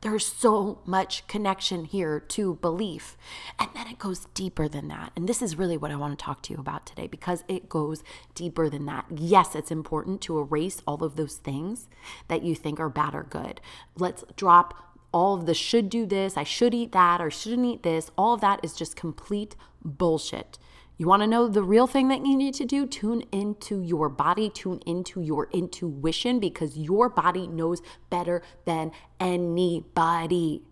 There's 0.00 0.26
so 0.26 0.78
much 0.86 1.26
connection 1.26 1.84
here 1.84 2.20
to 2.20 2.54
belief. 2.56 3.16
And 3.58 3.68
then 3.74 3.88
it 3.88 3.98
goes 3.98 4.26
deeper 4.34 4.68
than 4.68 4.88
that. 4.88 5.12
And 5.16 5.28
this 5.28 5.42
is 5.42 5.58
really 5.58 5.76
what 5.76 5.90
I 5.90 5.96
want 5.96 6.16
to 6.16 6.24
talk 6.24 6.40
to 6.42 6.52
you 6.52 6.60
about 6.60 6.86
today 6.86 7.08
because 7.08 7.42
it 7.48 7.68
goes 7.68 8.04
deeper 8.34 8.68
than 8.68 8.86
that. 8.86 9.06
Yes, 9.10 9.56
it's 9.56 9.72
important 9.72 10.20
to 10.22 10.38
erase 10.38 10.82
all 10.86 11.02
of 11.02 11.16
those 11.16 11.36
things 11.36 11.88
that 12.28 12.42
you 12.42 12.54
think 12.54 12.78
are 12.78 12.88
bad 12.88 13.14
or 13.14 13.24
good. 13.24 13.60
Let's 13.96 14.24
drop 14.36 14.88
all 15.12 15.34
of 15.34 15.46
the 15.46 15.54
should 15.54 15.88
do 15.88 16.06
this, 16.06 16.36
I 16.36 16.44
should 16.44 16.74
eat 16.74 16.92
that, 16.92 17.20
or 17.20 17.30
shouldn't 17.30 17.66
eat 17.66 17.82
this. 17.82 18.10
All 18.16 18.34
of 18.34 18.40
that 18.42 18.60
is 18.62 18.74
just 18.74 18.94
complete 18.94 19.56
bullshit. 19.82 20.58
You 20.98 21.06
want 21.06 21.22
to 21.22 21.28
know 21.28 21.46
the 21.46 21.62
real 21.62 21.86
thing 21.86 22.08
that 22.08 22.26
you 22.26 22.36
need 22.36 22.54
to 22.54 22.64
do? 22.64 22.84
Tune 22.84 23.22
into 23.30 23.80
your 23.80 24.08
body, 24.08 24.50
tune 24.50 24.80
into 24.84 25.20
your 25.20 25.48
intuition 25.52 26.40
because 26.40 26.76
your 26.76 27.08
body 27.08 27.46
knows 27.46 27.80
better 28.10 28.42
than 28.64 28.90
anybody. 29.20 30.64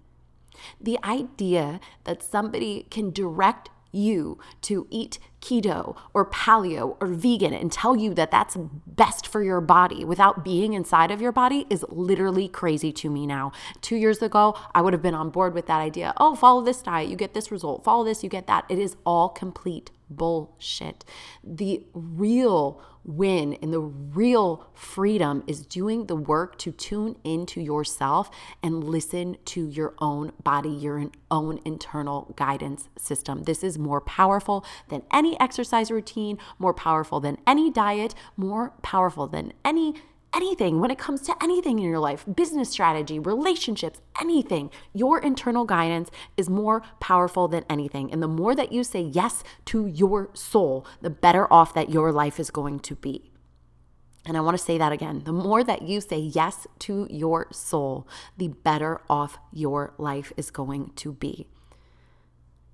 The 0.80 0.99
idea 1.04 1.78
that 2.02 2.25
somebody 2.25 2.88
can 2.90 3.12
direct 3.12 3.71
you 3.92 4.38
to 4.62 4.88
eat 4.90 5.21
keto 5.47 5.97
or 6.12 6.29
paleo 6.29 6.97
or 7.00 7.07
vegan 7.07 7.53
and 7.53 7.71
tell 7.71 7.97
you 7.97 8.12
that 8.15 8.31
that's 8.31 8.57
best 8.87 9.26
for 9.26 9.43
your 9.43 9.61
body 9.61 10.05
without 10.05 10.45
being 10.45 10.73
inside 10.73 11.11
of 11.11 11.21
your 11.21 11.33
body 11.33 11.67
is 11.71 11.85
literally 11.88 12.49
crazy 12.49 12.93
to 12.93 13.09
me 13.09 13.26
now. 13.26 13.53
Two 13.81 13.97
years 13.97 14.21
ago, 14.23 14.59
I 14.75 14.81
would 14.81 14.93
have 14.93 15.03
been 15.03 15.15
on 15.15 15.31
board 15.31 15.55
with 15.55 15.67
that 15.67 15.81
idea. 15.81 16.12
Oh, 16.17 16.35
follow 16.35 16.62
this 16.62 16.83
diet, 16.83 17.09
you 17.09 17.17
get 17.17 17.35
this 17.35 17.53
result. 17.53 17.85
Follow 17.85 18.05
this, 18.05 18.25
you 18.25 18.29
get 18.29 18.47
that. 18.49 18.65
It 18.69 18.79
is 18.79 18.97
all 19.05 19.29
complete 19.29 19.91
bullshit. 20.11 21.05
The 21.43 21.85
real 21.93 22.81
win 23.07 23.57
and 23.62 23.73
the 23.73 23.81
real 23.81 24.67
freedom 24.75 25.45
is 25.47 25.65
doing 25.65 26.07
the 26.07 26.17
work 26.17 26.59
to 26.59 26.73
tune 26.73 27.17
into 27.23 27.61
yourself 27.61 28.31
and 28.62 28.83
listen 28.83 29.37
to 29.45 29.69
your 29.69 29.95
own 30.00 30.33
body, 30.43 30.69
your 30.71 31.11
own 31.31 31.61
internal 31.65 32.35
guidance 32.37 32.88
system. 32.99 33.45
This 33.45 33.62
is 33.62 33.79
more 33.79 34.00
powerful 34.00 34.65
than 34.88 35.03
any 35.12 35.36
exercise 35.40 35.90
routine, 35.90 36.38
more 36.59 36.75
powerful 36.75 37.21
than 37.21 37.38
any 37.47 37.71
diet, 37.71 38.14
more 38.37 38.73
powerful 38.83 39.26
than 39.26 39.52
any 39.64 39.95
anything, 40.35 40.81
when 40.81 40.90
it 40.90 40.99
comes 40.99 41.23
to 41.23 41.35
anything 41.43 41.78
in 41.78 41.85
your 41.85 41.99
life, 41.99 42.25
business 42.37 42.69
strategy, 42.69 43.19
relationships, 43.19 44.00
anything, 44.21 44.71
your 44.93 45.19
internal 45.19 45.64
guidance 45.64 46.11
is 46.37 46.50
more 46.50 46.83
powerful 47.00 47.49
than 47.49 47.64
anything. 47.71 48.12
And 48.12 48.23
the 48.23 48.28
more 48.28 48.55
that 48.55 48.71
you 48.71 48.85
say 48.85 49.00
yes 49.00 49.43
to 49.66 49.87
your 49.87 50.28
soul, 50.35 50.87
the 51.00 51.11
better 51.11 51.50
off 51.50 51.73
that 51.73 51.88
your 51.88 52.12
life 52.12 52.38
is 52.38 52.50
going 52.50 52.81
to 52.81 52.95
be. 52.95 53.33
And 54.26 54.37
I 54.37 54.40
want 54.40 54.59
to 54.59 54.62
say 54.62 54.76
that 54.76 54.93
again. 54.93 55.23
The 55.25 55.33
more 55.33 55.62
that 55.64 55.83
you 55.83 56.00
say 56.00 56.19
yes 56.19 56.66
to 56.81 57.07
your 57.09 57.47
soul, 57.52 58.07
the 58.37 58.49
better 58.49 59.00
off 59.09 59.38
your 59.52 59.95
life 59.99 60.33
is 60.37 60.50
going 60.50 60.90
to 60.97 61.12
be. 61.12 61.49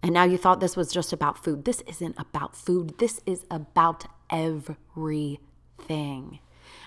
And 0.03 0.13
now 0.13 0.25
you 0.25 0.37
thought 0.37 0.61
this 0.61 0.77
was 0.77 0.93
just 0.93 1.13
about 1.13 1.43
food. 1.43 1.65
This 1.65 1.81
isn't 1.83 2.17
about 2.19 2.57
food. 2.57 2.99
This 2.99 3.21
is 3.25 3.47
about 3.51 4.07
everything. 4.31 5.39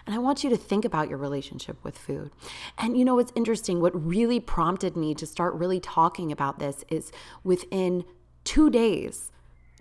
And 0.06 0.14
I 0.14 0.20
want 0.20 0.44
you 0.44 0.50
to 0.50 0.58
think 0.58 0.86
about 0.86 1.10
your 1.10 1.18
relationship 1.18 1.78
with 1.84 1.98
food. 1.98 2.32
And 2.78 2.98
you 2.98 3.06
know, 3.06 3.16
what's 3.16 3.32
interesting, 3.36 3.82
what 3.82 4.06
really 4.06 4.40
prompted 4.40 4.96
me 4.96 5.16
to 5.16 5.26
start 5.26 5.54
really 5.56 5.80
talking 5.80 6.32
about 6.32 6.60
this 6.60 6.84
is 6.90 7.12
within 7.44 8.04
two 8.44 8.70
days, 8.70 9.32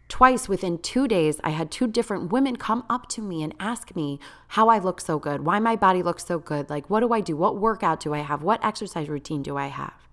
twice 0.08 0.48
within 0.48 0.78
two 0.78 1.08
days, 1.08 1.40
I 1.44 1.50
had 1.50 1.70
two 1.70 1.86
different 1.86 2.30
women 2.32 2.56
come 2.56 2.84
up 2.88 3.08
to 3.10 3.20
me 3.22 3.42
and 3.42 3.54
ask 3.58 3.94
me 3.96 4.18
how 4.48 4.68
I 4.68 4.78
look 4.78 5.00
so 5.00 5.18
good, 5.18 5.44
why 5.44 5.58
my 5.58 5.76
body 5.76 6.02
looks 6.02 6.24
so 6.24 6.38
good. 6.38 6.70
Like, 6.70 6.88
what 6.88 7.00
do 7.00 7.12
I 7.12 7.20
do? 7.20 7.36
What 7.36 7.58
workout 7.58 8.00
do 8.00 8.14
I 8.14 8.20
have? 8.20 8.42
What 8.42 8.64
exercise 8.64 9.08
routine 9.08 9.42
do 9.42 9.56
I 9.56 9.66
have? 9.66 10.03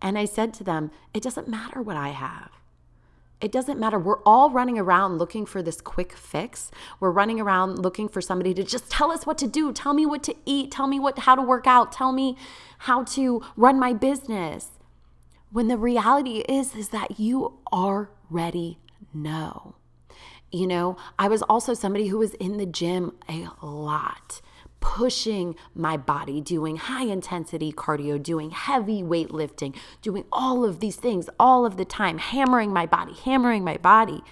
And 0.00 0.18
I 0.18 0.24
said 0.24 0.52
to 0.54 0.64
them, 0.64 0.90
it 1.14 1.22
doesn't 1.22 1.48
matter 1.48 1.80
what 1.80 1.96
I 1.96 2.10
have. 2.10 2.50
It 3.40 3.52
doesn't 3.52 3.78
matter. 3.78 3.98
We're 3.98 4.22
all 4.22 4.50
running 4.50 4.78
around 4.78 5.18
looking 5.18 5.44
for 5.44 5.62
this 5.62 5.80
quick 5.80 6.12
fix. 6.12 6.70
We're 7.00 7.10
running 7.10 7.38
around 7.38 7.78
looking 7.78 8.08
for 8.08 8.22
somebody 8.22 8.54
to 8.54 8.64
just 8.64 8.90
tell 8.90 9.10
us 9.10 9.26
what 9.26 9.36
to 9.38 9.46
do, 9.46 9.72
tell 9.72 9.92
me 9.92 10.06
what 10.06 10.22
to 10.24 10.34
eat, 10.46 10.70
tell 10.70 10.86
me 10.86 10.98
what 10.98 11.18
how 11.20 11.34
to 11.34 11.42
work 11.42 11.66
out, 11.66 11.92
tell 11.92 12.12
me 12.12 12.36
how 12.80 13.04
to 13.04 13.42
run 13.54 13.78
my 13.78 13.92
business. 13.92 14.70
When 15.52 15.68
the 15.68 15.76
reality 15.76 16.44
is 16.48 16.74
is 16.74 16.88
that 16.90 17.20
you 17.20 17.58
already 17.70 18.78
know. 19.12 19.74
You 20.50 20.66
know, 20.66 20.96
I 21.18 21.28
was 21.28 21.42
also 21.42 21.74
somebody 21.74 22.06
who 22.06 22.18
was 22.18 22.32
in 22.34 22.56
the 22.56 22.66
gym 22.66 23.12
a 23.28 23.48
lot 23.62 24.40
pushing 24.86 25.56
my 25.74 25.96
body, 25.96 26.40
doing 26.40 26.76
high 26.76 27.06
intensity 27.06 27.72
cardio, 27.72 28.22
doing 28.22 28.50
heavy 28.50 29.02
weightlifting, 29.02 29.74
doing 30.00 30.24
all 30.30 30.64
of 30.64 30.78
these 30.78 30.94
things 30.94 31.28
all 31.40 31.66
of 31.66 31.76
the 31.76 31.84
time, 31.84 32.18
hammering 32.18 32.72
my 32.72 32.86
body, 32.86 33.12
hammering 33.12 33.64
my 33.64 33.76
body. 33.78 34.22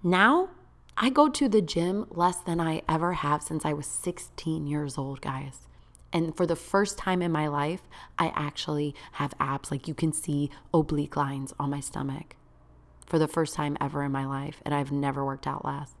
Now, 0.00 0.50
I 0.96 1.10
go 1.10 1.28
to 1.28 1.48
the 1.48 1.60
gym 1.60 2.06
less 2.08 2.36
than 2.36 2.60
I 2.60 2.82
ever 2.88 3.14
have 3.14 3.42
since 3.42 3.64
I 3.64 3.72
was 3.72 3.86
16 3.86 4.68
years 4.68 4.96
old, 4.96 5.20
guys. 5.20 5.66
And 6.12 6.36
for 6.36 6.46
the 6.46 6.54
first 6.54 6.96
time 6.96 7.20
in 7.20 7.32
my 7.32 7.48
life, 7.48 7.82
I 8.20 8.32
actually 8.32 8.94
have 9.12 9.34
abs. 9.40 9.72
Like 9.72 9.88
you 9.88 9.94
can 9.94 10.12
see 10.12 10.50
oblique 10.72 11.16
lines 11.16 11.52
on 11.58 11.70
my 11.70 11.80
stomach 11.80 12.36
for 13.06 13.18
the 13.18 13.28
first 13.28 13.56
time 13.56 13.76
ever 13.80 14.04
in 14.04 14.12
my 14.12 14.24
life. 14.24 14.62
And 14.64 14.72
I've 14.72 14.92
never 14.92 15.24
worked 15.24 15.48
out 15.48 15.64
less 15.64 15.96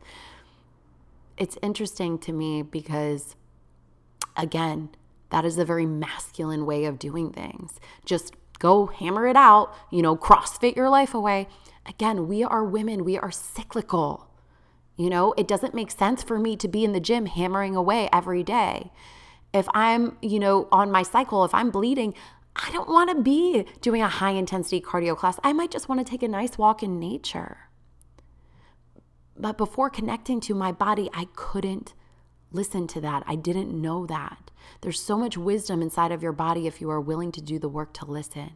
it's 1.36 1.58
interesting 1.62 2.18
to 2.20 2.32
me 2.32 2.62
because, 2.62 3.36
again, 4.36 4.90
that 5.30 5.44
is 5.44 5.58
a 5.58 5.64
very 5.64 5.86
masculine 5.86 6.66
way 6.66 6.84
of 6.84 6.98
doing 6.98 7.32
things. 7.32 7.80
Just 8.04 8.34
go 8.58 8.86
hammer 8.86 9.26
it 9.26 9.36
out, 9.36 9.74
you 9.90 10.02
know, 10.02 10.16
CrossFit 10.16 10.76
your 10.76 10.88
life 10.88 11.14
away. 11.14 11.48
Again, 11.86 12.26
we 12.28 12.42
are 12.42 12.64
women, 12.64 13.04
we 13.04 13.18
are 13.18 13.30
cyclical. 13.30 14.28
You 14.96 15.10
know, 15.10 15.34
it 15.36 15.46
doesn't 15.46 15.74
make 15.74 15.90
sense 15.90 16.22
for 16.22 16.38
me 16.38 16.56
to 16.56 16.68
be 16.68 16.84
in 16.84 16.92
the 16.92 17.00
gym 17.00 17.26
hammering 17.26 17.76
away 17.76 18.08
every 18.12 18.42
day. 18.42 18.90
If 19.52 19.68
I'm, 19.74 20.16
you 20.22 20.38
know, 20.38 20.68
on 20.72 20.90
my 20.90 21.02
cycle, 21.02 21.44
if 21.44 21.54
I'm 21.54 21.70
bleeding, 21.70 22.14
I 22.56 22.70
don't 22.72 22.88
want 22.88 23.10
to 23.10 23.22
be 23.22 23.66
doing 23.82 24.00
a 24.00 24.08
high 24.08 24.30
intensity 24.30 24.80
cardio 24.80 25.16
class. 25.16 25.38
I 25.44 25.52
might 25.52 25.70
just 25.70 25.88
want 25.88 26.04
to 26.04 26.10
take 26.10 26.22
a 26.22 26.28
nice 26.28 26.56
walk 26.56 26.82
in 26.82 26.98
nature. 26.98 27.65
But 29.38 29.58
before 29.58 29.90
connecting 29.90 30.40
to 30.40 30.54
my 30.54 30.72
body, 30.72 31.10
I 31.12 31.28
couldn't 31.34 31.94
listen 32.52 32.86
to 32.88 33.00
that. 33.02 33.22
I 33.26 33.34
didn't 33.34 33.80
know 33.80 34.06
that. 34.06 34.50
There's 34.80 35.00
so 35.00 35.18
much 35.18 35.36
wisdom 35.36 35.82
inside 35.82 36.12
of 36.12 36.22
your 36.22 36.32
body 36.32 36.66
if 36.66 36.80
you 36.80 36.90
are 36.90 37.00
willing 37.00 37.32
to 37.32 37.40
do 37.40 37.58
the 37.58 37.68
work 37.68 37.92
to 37.94 38.04
listen. 38.04 38.52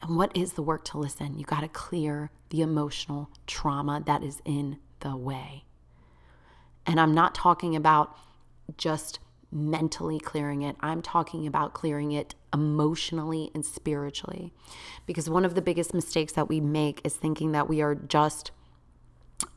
And 0.00 0.16
what 0.16 0.36
is 0.36 0.54
the 0.54 0.62
work 0.62 0.84
to 0.86 0.98
listen? 0.98 1.38
You 1.38 1.44
got 1.44 1.60
to 1.60 1.68
clear 1.68 2.30
the 2.50 2.60
emotional 2.60 3.30
trauma 3.46 4.02
that 4.06 4.22
is 4.22 4.42
in 4.44 4.78
the 5.00 5.16
way. 5.16 5.64
And 6.84 7.00
I'm 7.00 7.14
not 7.14 7.34
talking 7.34 7.76
about 7.76 8.16
just 8.76 9.20
mentally 9.52 10.18
clearing 10.18 10.62
it, 10.62 10.76
I'm 10.80 11.02
talking 11.02 11.46
about 11.46 11.74
clearing 11.74 12.12
it 12.12 12.34
emotionally 12.54 13.50
and 13.54 13.64
spiritually. 13.64 14.52
Because 15.06 15.28
one 15.28 15.44
of 15.44 15.54
the 15.54 15.62
biggest 15.62 15.92
mistakes 15.92 16.32
that 16.32 16.48
we 16.48 16.60
make 16.60 17.00
is 17.04 17.14
thinking 17.14 17.52
that 17.52 17.68
we 17.68 17.82
are 17.82 17.94
just 17.94 18.50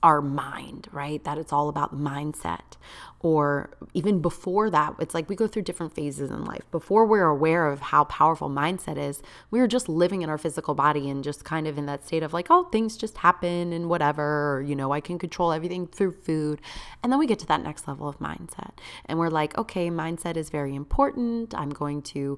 our 0.03 0.21
mind, 0.21 0.87
right? 0.91 1.23
That 1.23 1.37
it's 1.37 1.53
all 1.53 1.69
about 1.69 1.95
mindset. 1.97 2.77
Or 3.19 3.71
even 3.93 4.21
before 4.21 4.69
that, 4.69 4.93
it's 4.99 5.15
like 5.15 5.29
we 5.29 5.35
go 5.35 5.47
through 5.47 5.63
different 5.63 5.93
phases 5.93 6.29
in 6.29 6.45
life. 6.45 6.63
Before 6.69 7.05
we're 7.05 7.25
aware 7.25 7.65
of 7.67 7.81
how 7.81 8.03
powerful 8.03 8.49
mindset 8.49 8.97
is, 8.97 9.23
we 9.49 9.59
are 9.59 9.67
just 9.67 9.89
living 9.89 10.21
in 10.21 10.29
our 10.29 10.37
physical 10.37 10.75
body 10.75 11.09
and 11.09 11.23
just 11.23 11.43
kind 11.43 11.67
of 11.67 11.77
in 11.77 11.87
that 11.87 12.05
state 12.05 12.21
of 12.21 12.33
like, 12.33 12.47
oh, 12.51 12.65
things 12.65 12.97
just 12.97 13.17
happen 13.17 13.73
and 13.73 13.89
whatever, 13.89 14.57
or, 14.57 14.61
you 14.61 14.75
know, 14.75 14.91
I 14.91 15.01
can 15.01 15.17
control 15.17 15.51
everything 15.51 15.87
through 15.87 16.11
food. 16.11 16.61
And 17.01 17.11
then 17.11 17.17
we 17.17 17.25
get 17.25 17.39
to 17.39 17.47
that 17.47 17.63
next 17.63 17.87
level 17.87 18.07
of 18.07 18.19
mindset. 18.19 18.73
And 19.07 19.17
we're 19.17 19.29
like, 19.29 19.57
okay, 19.57 19.89
mindset 19.89 20.37
is 20.37 20.51
very 20.51 20.75
important. 20.75 21.55
I'm 21.55 21.71
going 21.71 22.03
to 22.03 22.37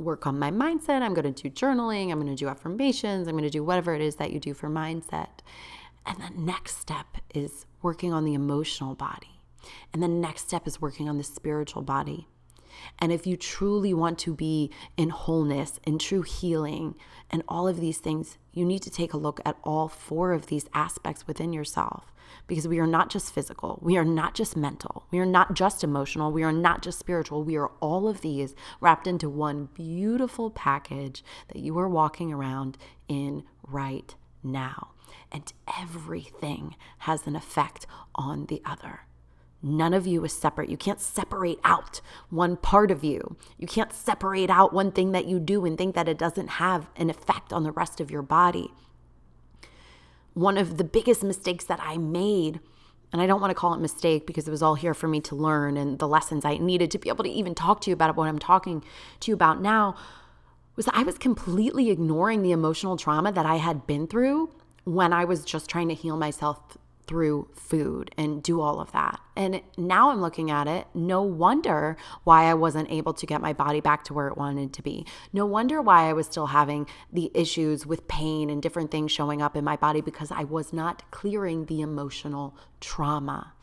work 0.00 0.26
on 0.26 0.38
my 0.38 0.50
mindset. 0.50 1.02
I'm 1.02 1.14
going 1.14 1.32
to 1.32 1.42
do 1.42 1.50
journaling. 1.50 2.10
I'm 2.10 2.20
going 2.20 2.34
to 2.34 2.34
do 2.34 2.48
affirmations. 2.48 3.28
I'm 3.28 3.34
going 3.34 3.44
to 3.44 3.50
do 3.50 3.62
whatever 3.62 3.94
it 3.94 4.00
is 4.00 4.16
that 4.16 4.32
you 4.32 4.40
do 4.40 4.54
for 4.54 4.68
mindset. 4.68 5.28
And 6.06 6.18
the 6.18 6.30
next 6.34 6.78
step 6.78 7.18
is 7.34 7.66
working 7.82 8.12
on 8.12 8.24
the 8.24 8.34
emotional 8.34 8.94
body. 8.94 9.40
And 9.92 10.02
the 10.02 10.08
next 10.08 10.48
step 10.48 10.66
is 10.66 10.80
working 10.80 11.08
on 11.08 11.18
the 11.18 11.24
spiritual 11.24 11.82
body. 11.82 12.26
And 12.98 13.12
if 13.12 13.26
you 13.26 13.36
truly 13.36 13.92
want 13.92 14.18
to 14.20 14.34
be 14.34 14.70
in 14.96 15.10
wholeness 15.10 15.80
and 15.84 16.00
true 16.00 16.22
healing 16.22 16.94
and 17.30 17.42
all 17.48 17.68
of 17.68 17.80
these 17.80 17.98
things, 17.98 18.38
you 18.52 18.64
need 18.64 18.82
to 18.82 18.90
take 18.90 19.12
a 19.12 19.18
look 19.18 19.40
at 19.44 19.56
all 19.64 19.88
four 19.88 20.32
of 20.32 20.46
these 20.46 20.66
aspects 20.72 21.26
within 21.26 21.52
yourself 21.52 22.12
because 22.46 22.68
we 22.68 22.78
are 22.78 22.86
not 22.86 23.10
just 23.10 23.32
physical, 23.34 23.78
we 23.82 23.96
are 23.96 24.04
not 24.04 24.34
just 24.34 24.56
mental, 24.56 25.06
we 25.10 25.18
are 25.18 25.26
not 25.26 25.54
just 25.54 25.82
emotional, 25.82 26.32
we 26.32 26.42
are 26.42 26.52
not 26.52 26.82
just 26.82 26.98
spiritual. 26.98 27.42
We 27.42 27.56
are 27.56 27.70
all 27.80 28.08
of 28.08 28.20
these 28.20 28.54
wrapped 28.80 29.06
into 29.06 29.28
one 29.28 29.68
beautiful 29.74 30.50
package 30.50 31.24
that 31.48 31.60
you 31.60 31.78
are 31.78 31.88
walking 31.88 32.32
around 32.32 32.78
in 33.08 33.44
right 33.66 34.14
now. 34.42 34.90
And 35.30 35.52
everything 35.78 36.76
has 36.98 37.26
an 37.26 37.36
effect 37.36 37.86
on 38.14 38.46
the 38.46 38.62
other. 38.64 39.00
None 39.62 39.92
of 39.92 40.06
you 40.06 40.24
is 40.24 40.32
separate. 40.32 40.70
You 40.70 40.76
can't 40.76 41.00
separate 41.00 41.58
out 41.64 42.00
one 42.30 42.56
part 42.56 42.90
of 42.90 43.04
you. 43.04 43.36
You 43.58 43.66
can't 43.66 43.92
separate 43.92 44.48
out 44.48 44.72
one 44.72 44.90
thing 44.90 45.12
that 45.12 45.26
you 45.26 45.38
do 45.38 45.66
and 45.66 45.76
think 45.76 45.94
that 45.94 46.08
it 46.08 46.18
doesn't 46.18 46.48
have 46.48 46.88
an 46.96 47.10
effect 47.10 47.52
on 47.52 47.62
the 47.62 47.72
rest 47.72 48.00
of 48.00 48.10
your 48.10 48.22
body. 48.22 48.72
One 50.32 50.56
of 50.56 50.78
the 50.78 50.84
biggest 50.84 51.22
mistakes 51.22 51.64
that 51.64 51.80
I 51.82 51.98
made, 51.98 52.60
and 53.12 53.20
I 53.20 53.26
don't 53.26 53.40
want 53.40 53.50
to 53.50 53.54
call 53.54 53.74
it 53.74 53.80
mistake 53.80 54.26
because 54.26 54.48
it 54.48 54.50
was 54.50 54.62
all 54.62 54.76
here 54.76 54.94
for 54.94 55.08
me 55.08 55.20
to 55.22 55.34
learn 55.34 55.76
and 55.76 55.98
the 55.98 56.08
lessons 56.08 56.44
I 56.44 56.56
needed 56.56 56.90
to 56.92 56.98
be 56.98 57.10
able 57.10 57.24
to 57.24 57.30
even 57.30 57.54
talk 57.54 57.82
to 57.82 57.90
you 57.90 57.94
about 57.94 58.16
what 58.16 58.28
I'm 58.28 58.38
talking 58.38 58.82
to 59.20 59.30
you 59.30 59.34
about 59.34 59.60
now, 59.60 59.94
was 60.76 60.88
I 60.94 61.02
was 61.02 61.18
completely 61.18 61.90
ignoring 61.90 62.40
the 62.40 62.52
emotional 62.52 62.96
trauma 62.96 63.30
that 63.32 63.44
I 63.44 63.56
had 63.56 63.86
been 63.86 64.06
through 64.06 64.54
when 64.84 65.12
I 65.12 65.24
was 65.24 65.44
just 65.44 65.68
trying 65.68 65.88
to 65.88 65.94
heal 65.94 66.16
myself 66.16 66.78
through 67.10 67.48
food 67.52 68.14
and 68.16 68.40
do 68.40 68.60
all 68.60 68.78
of 68.78 68.92
that. 68.92 69.18
And 69.34 69.62
now 69.76 70.10
I'm 70.10 70.20
looking 70.20 70.48
at 70.48 70.68
it, 70.68 70.86
no 70.94 71.22
wonder 71.22 71.96
why 72.22 72.44
I 72.44 72.54
wasn't 72.54 72.88
able 72.88 73.14
to 73.14 73.26
get 73.26 73.40
my 73.40 73.52
body 73.52 73.80
back 73.80 74.04
to 74.04 74.14
where 74.14 74.28
it 74.28 74.36
wanted 74.36 74.72
to 74.74 74.82
be. 74.82 75.04
No 75.32 75.44
wonder 75.44 75.82
why 75.82 76.08
I 76.08 76.12
was 76.12 76.26
still 76.26 76.46
having 76.46 76.86
the 77.12 77.28
issues 77.34 77.84
with 77.84 78.06
pain 78.06 78.48
and 78.48 78.62
different 78.62 78.92
things 78.92 79.10
showing 79.10 79.42
up 79.42 79.56
in 79.56 79.64
my 79.64 79.74
body 79.74 80.00
because 80.00 80.30
I 80.30 80.44
was 80.44 80.72
not 80.72 81.10
clearing 81.10 81.64
the 81.64 81.80
emotional 81.80 82.56
trauma. 82.80 83.54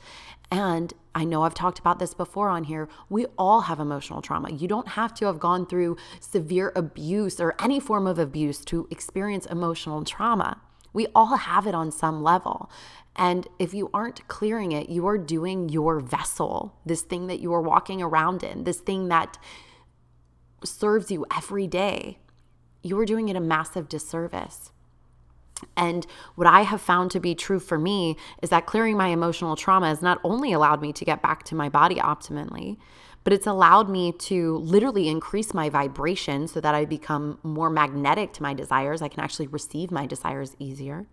And 0.51 0.93
I 1.15 1.23
know 1.23 1.43
I've 1.43 1.53
talked 1.53 1.79
about 1.79 1.99
this 1.99 2.13
before 2.13 2.49
on 2.49 2.65
here. 2.65 2.89
We 3.09 3.27
all 3.37 3.61
have 3.61 3.79
emotional 3.79 4.21
trauma. 4.21 4.51
You 4.51 4.67
don't 4.67 4.89
have 4.89 5.13
to 5.15 5.25
have 5.27 5.39
gone 5.39 5.65
through 5.67 5.95
severe 6.19 6.73
abuse 6.75 7.39
or 7.39 7.55
any 7.61 7.79
form 7.79 8.07
of 8.07 8.19
abuse 8.19 8.65
to 8.65 8.89
experience 8.91 9.45
emotional 9.45 10.03
trauma. 10.03 10.61
We 10.97 11.05
all 11.13 11.35
have 11.35 11.67
it 11.67 11.75
on 11.75 11.91
some 11.91 12.23
level. 12.23 12.71
And 13.15 13.47
if 13.59 13.71
you 13.71 13.91
aren't 13.93 14.27
clearing 14.27 14.71
it, 14.71 14.89
you 14.89 15.05
are 15.05 15.19
doing 15.19 15.69
your 15.69 15.99
vessel, 15.99 16.73
this 16.87 17.03
thing 17.03 17.27
that 17.27 17.39
you 17.39 17.53
are 17.53 17.61
walking 17.61 18.01
around 18.01 18.41
in, 18.41 18.63
this 18.63 18.79
thing 18.79 19.07
that 19.09 19.37
serves 20.63 21.11
you 21.11 21.23
every 21.37 21.67
day. 21.67 22.17
You 22.81 22.97
are 22.99 23.05
doing 23.05 23.29
it 23.29 23.35
a 23.35 23.39
massive 23.39 23.87
disservice. 23.87 24.71
And 25.75 26.07
what 26.33 26.47
I 26.47 26.61
have 26.61 26.81
found 26.81 27.11
to 27.11 27.19
be 27.19 27.35
true 27.35 27.59
for 27.59 27.77
me 27.77 28.17
is 28.41 28.49
that 28.49 28.65
clearing 28.65 28.97
my 28.97 29.09
emotional 29.09 29.55
trauma 29.55 29.89
has 29.89 30.01
not 30.01 30.19
only 30.23 30.51
allowed 30.51 30.81
me 30.81 30.93
to 30.93 31.05
get 31.05 31.21
back 31.21 31.43
to 31.43 31.53
my 31.53 31.69
body 31.69 31.97
optimally, 31.97 32.77
but 33.27 33.33
it's 33.33 33.45
allowed 33.45 33.89
me 33.89 34.13
to 34.13 34.55
literally 34.59 35.09
increase 35.09 35.53
my 35.53 35.67
vibration 35.67 36.47
so 36.47 36.61
that 36.61 36.73
I 36.73 36.85
become 36.85 37.39
more 37.43 37.69
magnetic 37.69 38.31
to 38.35 38.41
my 38.41 38.53
desires. 38.53 39.01
I 39.01 39.09
can 39.09 39.21
actually 39.21 39.47
receive 39.47 39.91
my 39.91 40.05
desires 40.05 40.55
easier. 40.59 41.07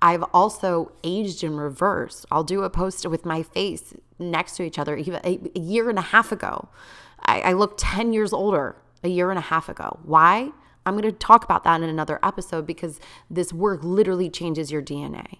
I've 0.00 0.22
also 0.32 0.92
aged 1.02 1.42
in 1.42 1.56
reverse. 1.56 2.24
I'll 2.30 2.44
do 2.44 2.62
a 2.62 2.70
post 2.70 3.04
with 3.08 3.26
my 3.26 3.42
face 3.42 3.92
next 4.20 4.54
to 4.58 4.62
each 4.62 4.78
other 4.78 4.96
even 4.96 5.20
a, 5.24 5.40
year 5.58 5.90
and 5.90 5.98
a 5.98 6.02
half 6.02 6.30
ago. 6.30 6.68
I, 7.26 7.40
I 7.40 7.52
look 7.54 7.74
10 7.76 8.12
years 8.12 8.32
older 8.32 8.76
a 9.02 9.08
year 9.08 9.30
and 9.30 9.38
a 9.40 9.42
half 9.42 9.68
ago. 9.68 9.98
Why? 10.04 10.52
I'm 10.86 10.96
going 10.96 11.02
to 11.02 11.10
talk 11.10 11.42
about 11.42 11.64
that 11.64 11.82
in 11.82 11.88
another 11.88 12.20
episode 12.22 12.68
because 12.68 13.00
this 13.28 13.52
work 13.52 13.82
literally 13.82 14.30
changes 14.30 14.70
your 14.70 14.80
DNA. 14.80 15.38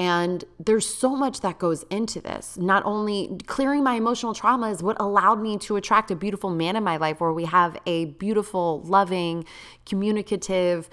And 0.00 0.46
there's 0.58 0.86
so 0.86 1.14
much 1.14 1.42
that 1.42 1.58
goes 1.58 1.82
into 1.90 2.22
this. 2.22 2.56
Not 2.56 2.82
only 2.86 3.36
clearing 3.46 3.84
my 3.84 3.96
emotional 3.96 4.32
trauma 4.32 4.70
is 4.70 4.82
what 4.82 4.96
allowed 4.98 5.42
me 5.42 5.58
to 5.58 5.76
attract 5.76 6.10
a 6.10 6.16
beautiful 6.16 6.48
man 6.48 6.74
in 6.74 6.82
my 6.82 6.96
life 6.96 7.20
where 7.20 7.34
we 7.34 7.44
have 7.44 7.76
a 7.84 8.06
beautiful, 8.06 8.80
loving, 8.86 9.44
communicative, 9.84 10.88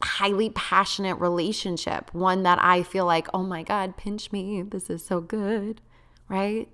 highly 0.00 0.50
passionate 0.50 1.16
relationship, 1.16 2.14
one 2.14 2.44
that 2.44 2.62
I 2.62 2.84
feel 2.84 3.04
like, 3.04 3.26
oh 3.34 3.42
my 3.42 3.64
God, 3.64 3.96
pinch 3.96 4.30
me. 4.30 4.62
This 4.62 4.90
is 4.90 5.04
so 5.04 5.20
good, 5.20 5.80
right? 6.28 6.68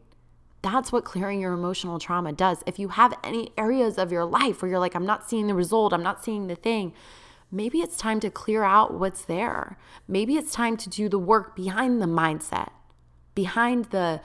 That's 0.61 0.93
what 0.93 1.07
clearing 1.07 1.41
your 1.41 1.55
emotional 1.55 1.99
trauma 1.99 2.35
does. 2.35 2.63
If 2.67 2.79
you 2.79 2.89
have 2.89 3.15
any 3.25 3.49
areas 3.57 3.97
of 3.97 4.13
your 4.13 4.27
life 4.27 4.61
where 4.61 4.71
you're 4.71 4.79
like, 4.79 4.95
I'm 4.95 5.07
not 5.07 5.27
seeing 5.27 5.47
the 5.47 5.55
result, 5.55 5.95
I'm 5.95 6.03
not 6.03 6.23
seeing 6.23 6.49
the 6.49 6.55
thing, 6.55 6.93
maybe 7.53 7.81
it's 7.81 7.97
time 7.97 8.19
to 8.21 8.31
clear 8.31 8.65
out 8.65 8.95
what's 8.95 9.25
there. 9.27 9.79
Maybe 10.09 10.37
it's 10.37 10.53
time 10.53 10.77
to 10.79 10.89
do 10.89 11.09
the 11.09 11.19
work 11.19 11.55
behind 11.55 12.01
the 12.01 12.07
mindset, 12.07 12.71
behind 13.35 13.87
the 13.87 14.21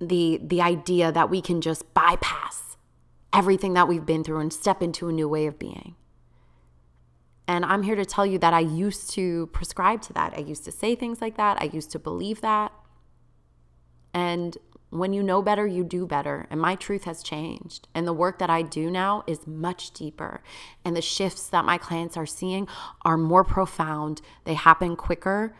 the 0.00 0.40
the 0.42 0.60
idea 0.60 1.12
that 1.12 1.30
we 1.30 1.40
can 1.40 1.60
just 1.60 1.94
bypass 1.94 2.76
everything 3.32 3.72
that 3.74 3.86
we've 3.86 4.04
been 4.04 4.24
through 4.24 4.40
and 4.40 4.52
step 4.52 4.82
into 4.82 5.08
a 5.08 5.12
new 5.12 5.28
way 5.28 5.46
of 5.46 5.58
being. 5.58 5.94
And 7.48 7.64
I'm 7.64 7.82
here 7.82 7.96
to 7.96 8.04
tell 8.04 8.26
you 8.26 8.38
that 8.38 8.52
I 8.52 8.60
used 8.60 9.10
to 9.12 9.46
prescribe 9.48 10.02
to 10.02 10.12
that. 10.14 10.34
I 10.36 10.40
used 10.40 10.64
to 10.64 10.72
say 10.72 10.94
things 10.94 11.20
like 11.20 11.36
that. 11.36 11.60
I 11.60 11.64
used 11.72 11.90
to 11.92 11.98
believe 11.98 12.40
that. 12.40 12.72
And 14.12 14.56
when 14.92 15.14
you 15.14 15.22
know 15.22 15.40
better, 15.40 15.66
you 15.66 15.84
do 15.84 16.06
better. 16.06 16.46
And 16.50 16.60
my 16.60 16.74
truth 16.74 17.04
has 17.04 17.22
changed. 17.22 17.88
And 17.94 18.06
the 18.06 18.12
work 18.12 18.38
that 18.38 18.50
I 18.50 18.60
do 18.60 18.90
now 18.90 19.24
is 19.26 19.46
much 19.46 19.90
deeper. 19.92 20.42
And 20.84 20.94
the 20.94 21.00
shifts 21.00 21.48
that 21.48 21.64
my 21.64 21.78
clients 21.78 22.14
are 22.18 22.26
seeing 22.26 22.68
are 23.02 23.16
more 23.16 23.42
profound, 23.42 24.20
they 24.44 24.52
happen 24.52 24.94
quicker, 24.94 25.56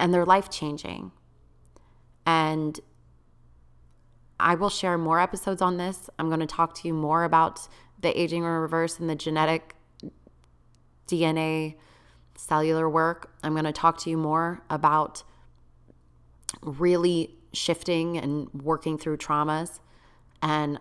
and 0.00 0.12
they're 0.12 0.24
life 0.24 0.50
changing. 0.50 1.12
And 2.26 2.80
I 4.40 4.56
will 4.56 4.68
share 4.68 4.98
more 4.98 5.20
episodes 5.20 5.62
on 5.62 5.76
this. 5.76 6.10
I'm 6.18 6.26
going 6.26 6.40
to 6.40 6.46
talk 6.46 6.74
to 6.78 6.88
you 6.88 6.94
more 6.94 7.22
about 7.22 7.68
the 8.00 8.20
aging 8.20 8.42
in 8.42 8.48
reverse 8.48 8.98
and 8.98 9.08
the 9.08 9.14
genetic 9.14 9.76
DNA 11.06 11.76
cellular 12.36 12.90
work. 12.90 13.32
I'm 13.44 13.52
going 13.52 13.64
to 13.64 13.72
talk 13.72 13.96
to 13.98 14.10
you 14.10 14.16
more 14.16 14.64
about 14.68 15.22
really 16.62 17.36
shifting 17.54 18.18
and 18.18 18.48
working 18.52 18.98
through 18.98 19.18
traumas. 19.18 19.80
And 20.42 20.78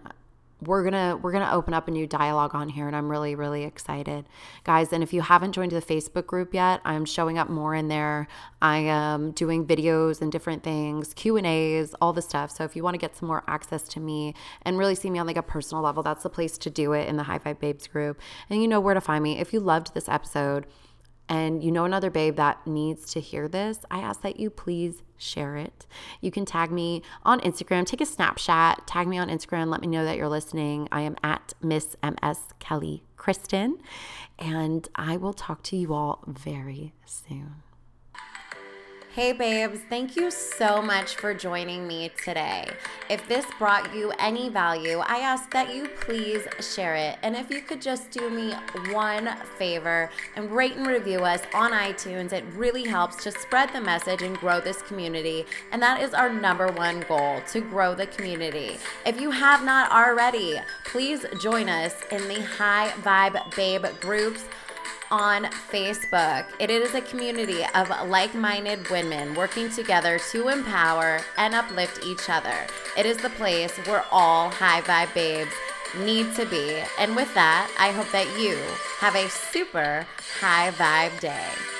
we're 0.67 0.83
gonna 0.83 1.17
we're 1.17 1.31
gonna 1.31 1.51
open 1.51 1.73
up 1.73 1.87
a 1.87 1.91
new 1.91 2.07
dialogue 2.07 2.55
on 2.55 2.69
here 2.69 2.87
and 2.87 2.95
i'm 2.95 3.09
really 3.09 3.35
really 3.35 3.63
excited. 3.63 4.25
Guys 4.63 4.93
and 4.93 5.03
if 5.03 5.13
you 5.13 5.21
haven't 5.21 5.51
joined 5.53 5.71
the 5.71 5.81
facebook 5.81 6.25
group 6.25 6.53
yet 6.53 6.81
i'm 6.85 7.05
showing 7.05 7.37
up 7.37 7.49
more 7.49 7.75
in 7.75 7.87
there. 7.87 8.27
I 8.61 8.77
am 8.77 9.31
doing 9.31 9.65
videos 9.65 10.21
and 10.21 10.31
different 10.31 10.63
things 10.63 11.13
q 11.13 11.37
and 11.37 11.45
a's 11.45 11.93
all 12.01 12.13
the 12.13 12.21
stuff. 12.21 12.51
So 12.51 12.63
if 12.63 12.75
you 12.75 12.83
want 12.83 12.93
to 12.95 12.99
get 12.99 13.15
some 13.15 13.27
more 13.27 13.43
access 13.47 13.83
to 13.89 13.99
me 13.99 14.33
and 14.63 14.77
really 14.77 14.95
see 14.95 15.09
me 15.09 15.19
on 15.19 15.27
like 15.27 15.37
a 15.37 15.43
personal 15.43 15.83
level 15.83 16.03
that's 16.03 16.23
the 16.23 16.29
place 16.29 16.57
to 16.59 16.69
do 16.69 16.93
it 16.93 17.07
in 17.07 17.17
the 17.17 17.23
High 17.23 17.39
Vibe 17.39 17.59
Babes 17.59 17.87
group. 17.87 18.19
And 18.49 18.61
you 18.61 18.67
know 18.67 18.79
where 18.79 18.93
to 18.93 19.01
find 19.01 19.23
me. 19.23 19.39
If 19.39 19.53
you 19.53 19.59
loved 19.59 19.93
this 19.93 20.09
episode 20.09 20.65
and 21.29 21.63
you 21.63 21.71
know 21.71 21.85
another 21.85 22.09
babe 22.09 22.35
that 22.35 22.65
needs 22.67 23.11
to 23.13 23.19
hear 23.19 23.47
this, 23.47 23.79
I 23.89 23.99
ask 23.99 24.21
that 24.21 24.39
you 24.39 24.49
please 24.49 25.01
share 25.17 25.55
it. 25.55 25.85
You 26.21 26.31
can 26.31 26.45
tag 26.45 26.71
me 26.71 27.01
on 27.23 27.39
Instagram, 27.41 27.85
take 27.85 28.01
a 28.01 28.05
snapshot, 28.05 28.85
tag 28.87 29.07
me 29.07 29.17
on 29.17 29.29
Instagram, 29.29 29.69
let 29.69 29.81
me 29.81 29.87
know 29.87 30.03
that 30.03 30.17
you're 30.17 30.29
listening. 30.29 30.87
I 30.91 31.01
am 31.01 31.15
at 31.23 31.53
Miss 31.61 31.95
MS 32.03 32.39
Kelly 32.59 33.03
Kristen, 33.17 33.77
and 34.37 34.87
I 34.95 35.17
will 35.17 35.33
talk 35.33 35.63
to 35.63 35.77
you 35.77 35.93
all 35.93 36.23
very 36.27 36.93
soon. 37.05 37.62
Hey, 39.13 39.31
babes, 39.31 39.77
thank 39.89 40.15
you 40.15 40.31
so 40.31 40.81
much 40.81 41.17
for 41.17 41.35
joining 41.35 41.87
me 41.87 42.09
today. 42.25 42.67
If 43.11 43.27
this 43.27 43.45
brought 43.59 43.93
you 43.93 44.11
any 44.17 44.49
value, 44.49 45.03
I 45.05 45.19
ask 45.19 45.51
that 45.51 45.75
you 45.75 45.87
please 45.87 46.47
share 46.59 46.95
it. 46.95 47.19
And 47.21 47.35
if 47.35 47.51
you 47.51 47.61
could 47.61 47.79
just 47.79 48.09
do 48.09 48.31
me 48.31 48.55
one 48.91 49.29
favor 49.59 50.09
and 50.35 50.49
rate 50.49 50.77
and 50.77 50.87
review 50.87 51.19
us 51.19 51.43
on 51.53 51.73
iTunes, 51.73 52.33
it 52.33 52.43
really 52.55 52.85
helps 52.85 53.21
to 53.25 53.31
spread 53.31 53.71
the 53.71 53.81
message 53.81 54.23
and 54.23 54.35
grow 54.35 54.59
this 54.59 54.81
community. 54.81 55.45
And 55.71 55.79
that 55.83 56.01
is 56.01 56.15
our 56.15 56.33
number 56.33 56.69
one 56.71 57.01
goal 57.01 57.39
to 57.49 57.61
grow 57.61 57.93
the 57.93 58.07
community. 58.07 58.77
If 59.05 59.21
you 59.21 59.29
have 59.29 59.63
not 59.63 59.91
already, 59.91 60.59
please 60.85 61.23
join 61.39 61.69
us 61.69 61.93
in 62.09 62.27
the 62.27 62.41
High 62.41 62.89
Vibe 63.03 63.55
Babe 63.55 63.85
groups 64.01 64.45
on 65.13 65.43
Facebook. 65.43 66.43
It 66.57 66.71
is 66.71 66.95
a 66.95 67.01
community 67.01 67.63
of 67.75 67.87
like 68.09 68.33
minded 68.33 68.89
women 68.89 69.35
working 69.35 69.69
together 69.69 70.19
to 70.31 70.47
empower 70.47 71.21
and 71.37 71.53
uplift 71.53 72.03
each 72.03 72.31
other. 72.31 72.65
It 72.97 73.05
is 73.05 73.17
the 73.17 73.29
place 73.29 73.77
where 73.85 74.03
all 74.11 74.49
high 74.49 74.81
vibe 74.81 75.13
babes 75.13 75.53
need 75.99 76.33
to 76.33 76.47
be. 76.47 76.81
And 76.97 77.15
with 77.15 77.31
that, 77.35 77.71
I 77.77 77.91
hope 77.91 78.11
that 78.11 78.25
you 78.41 78.57
have 78.97 79.15
a 79.15 79.29
super 79.29 80.07
high 80.39 80.71
vibe 80.71 81.19
day. 81.19 81.72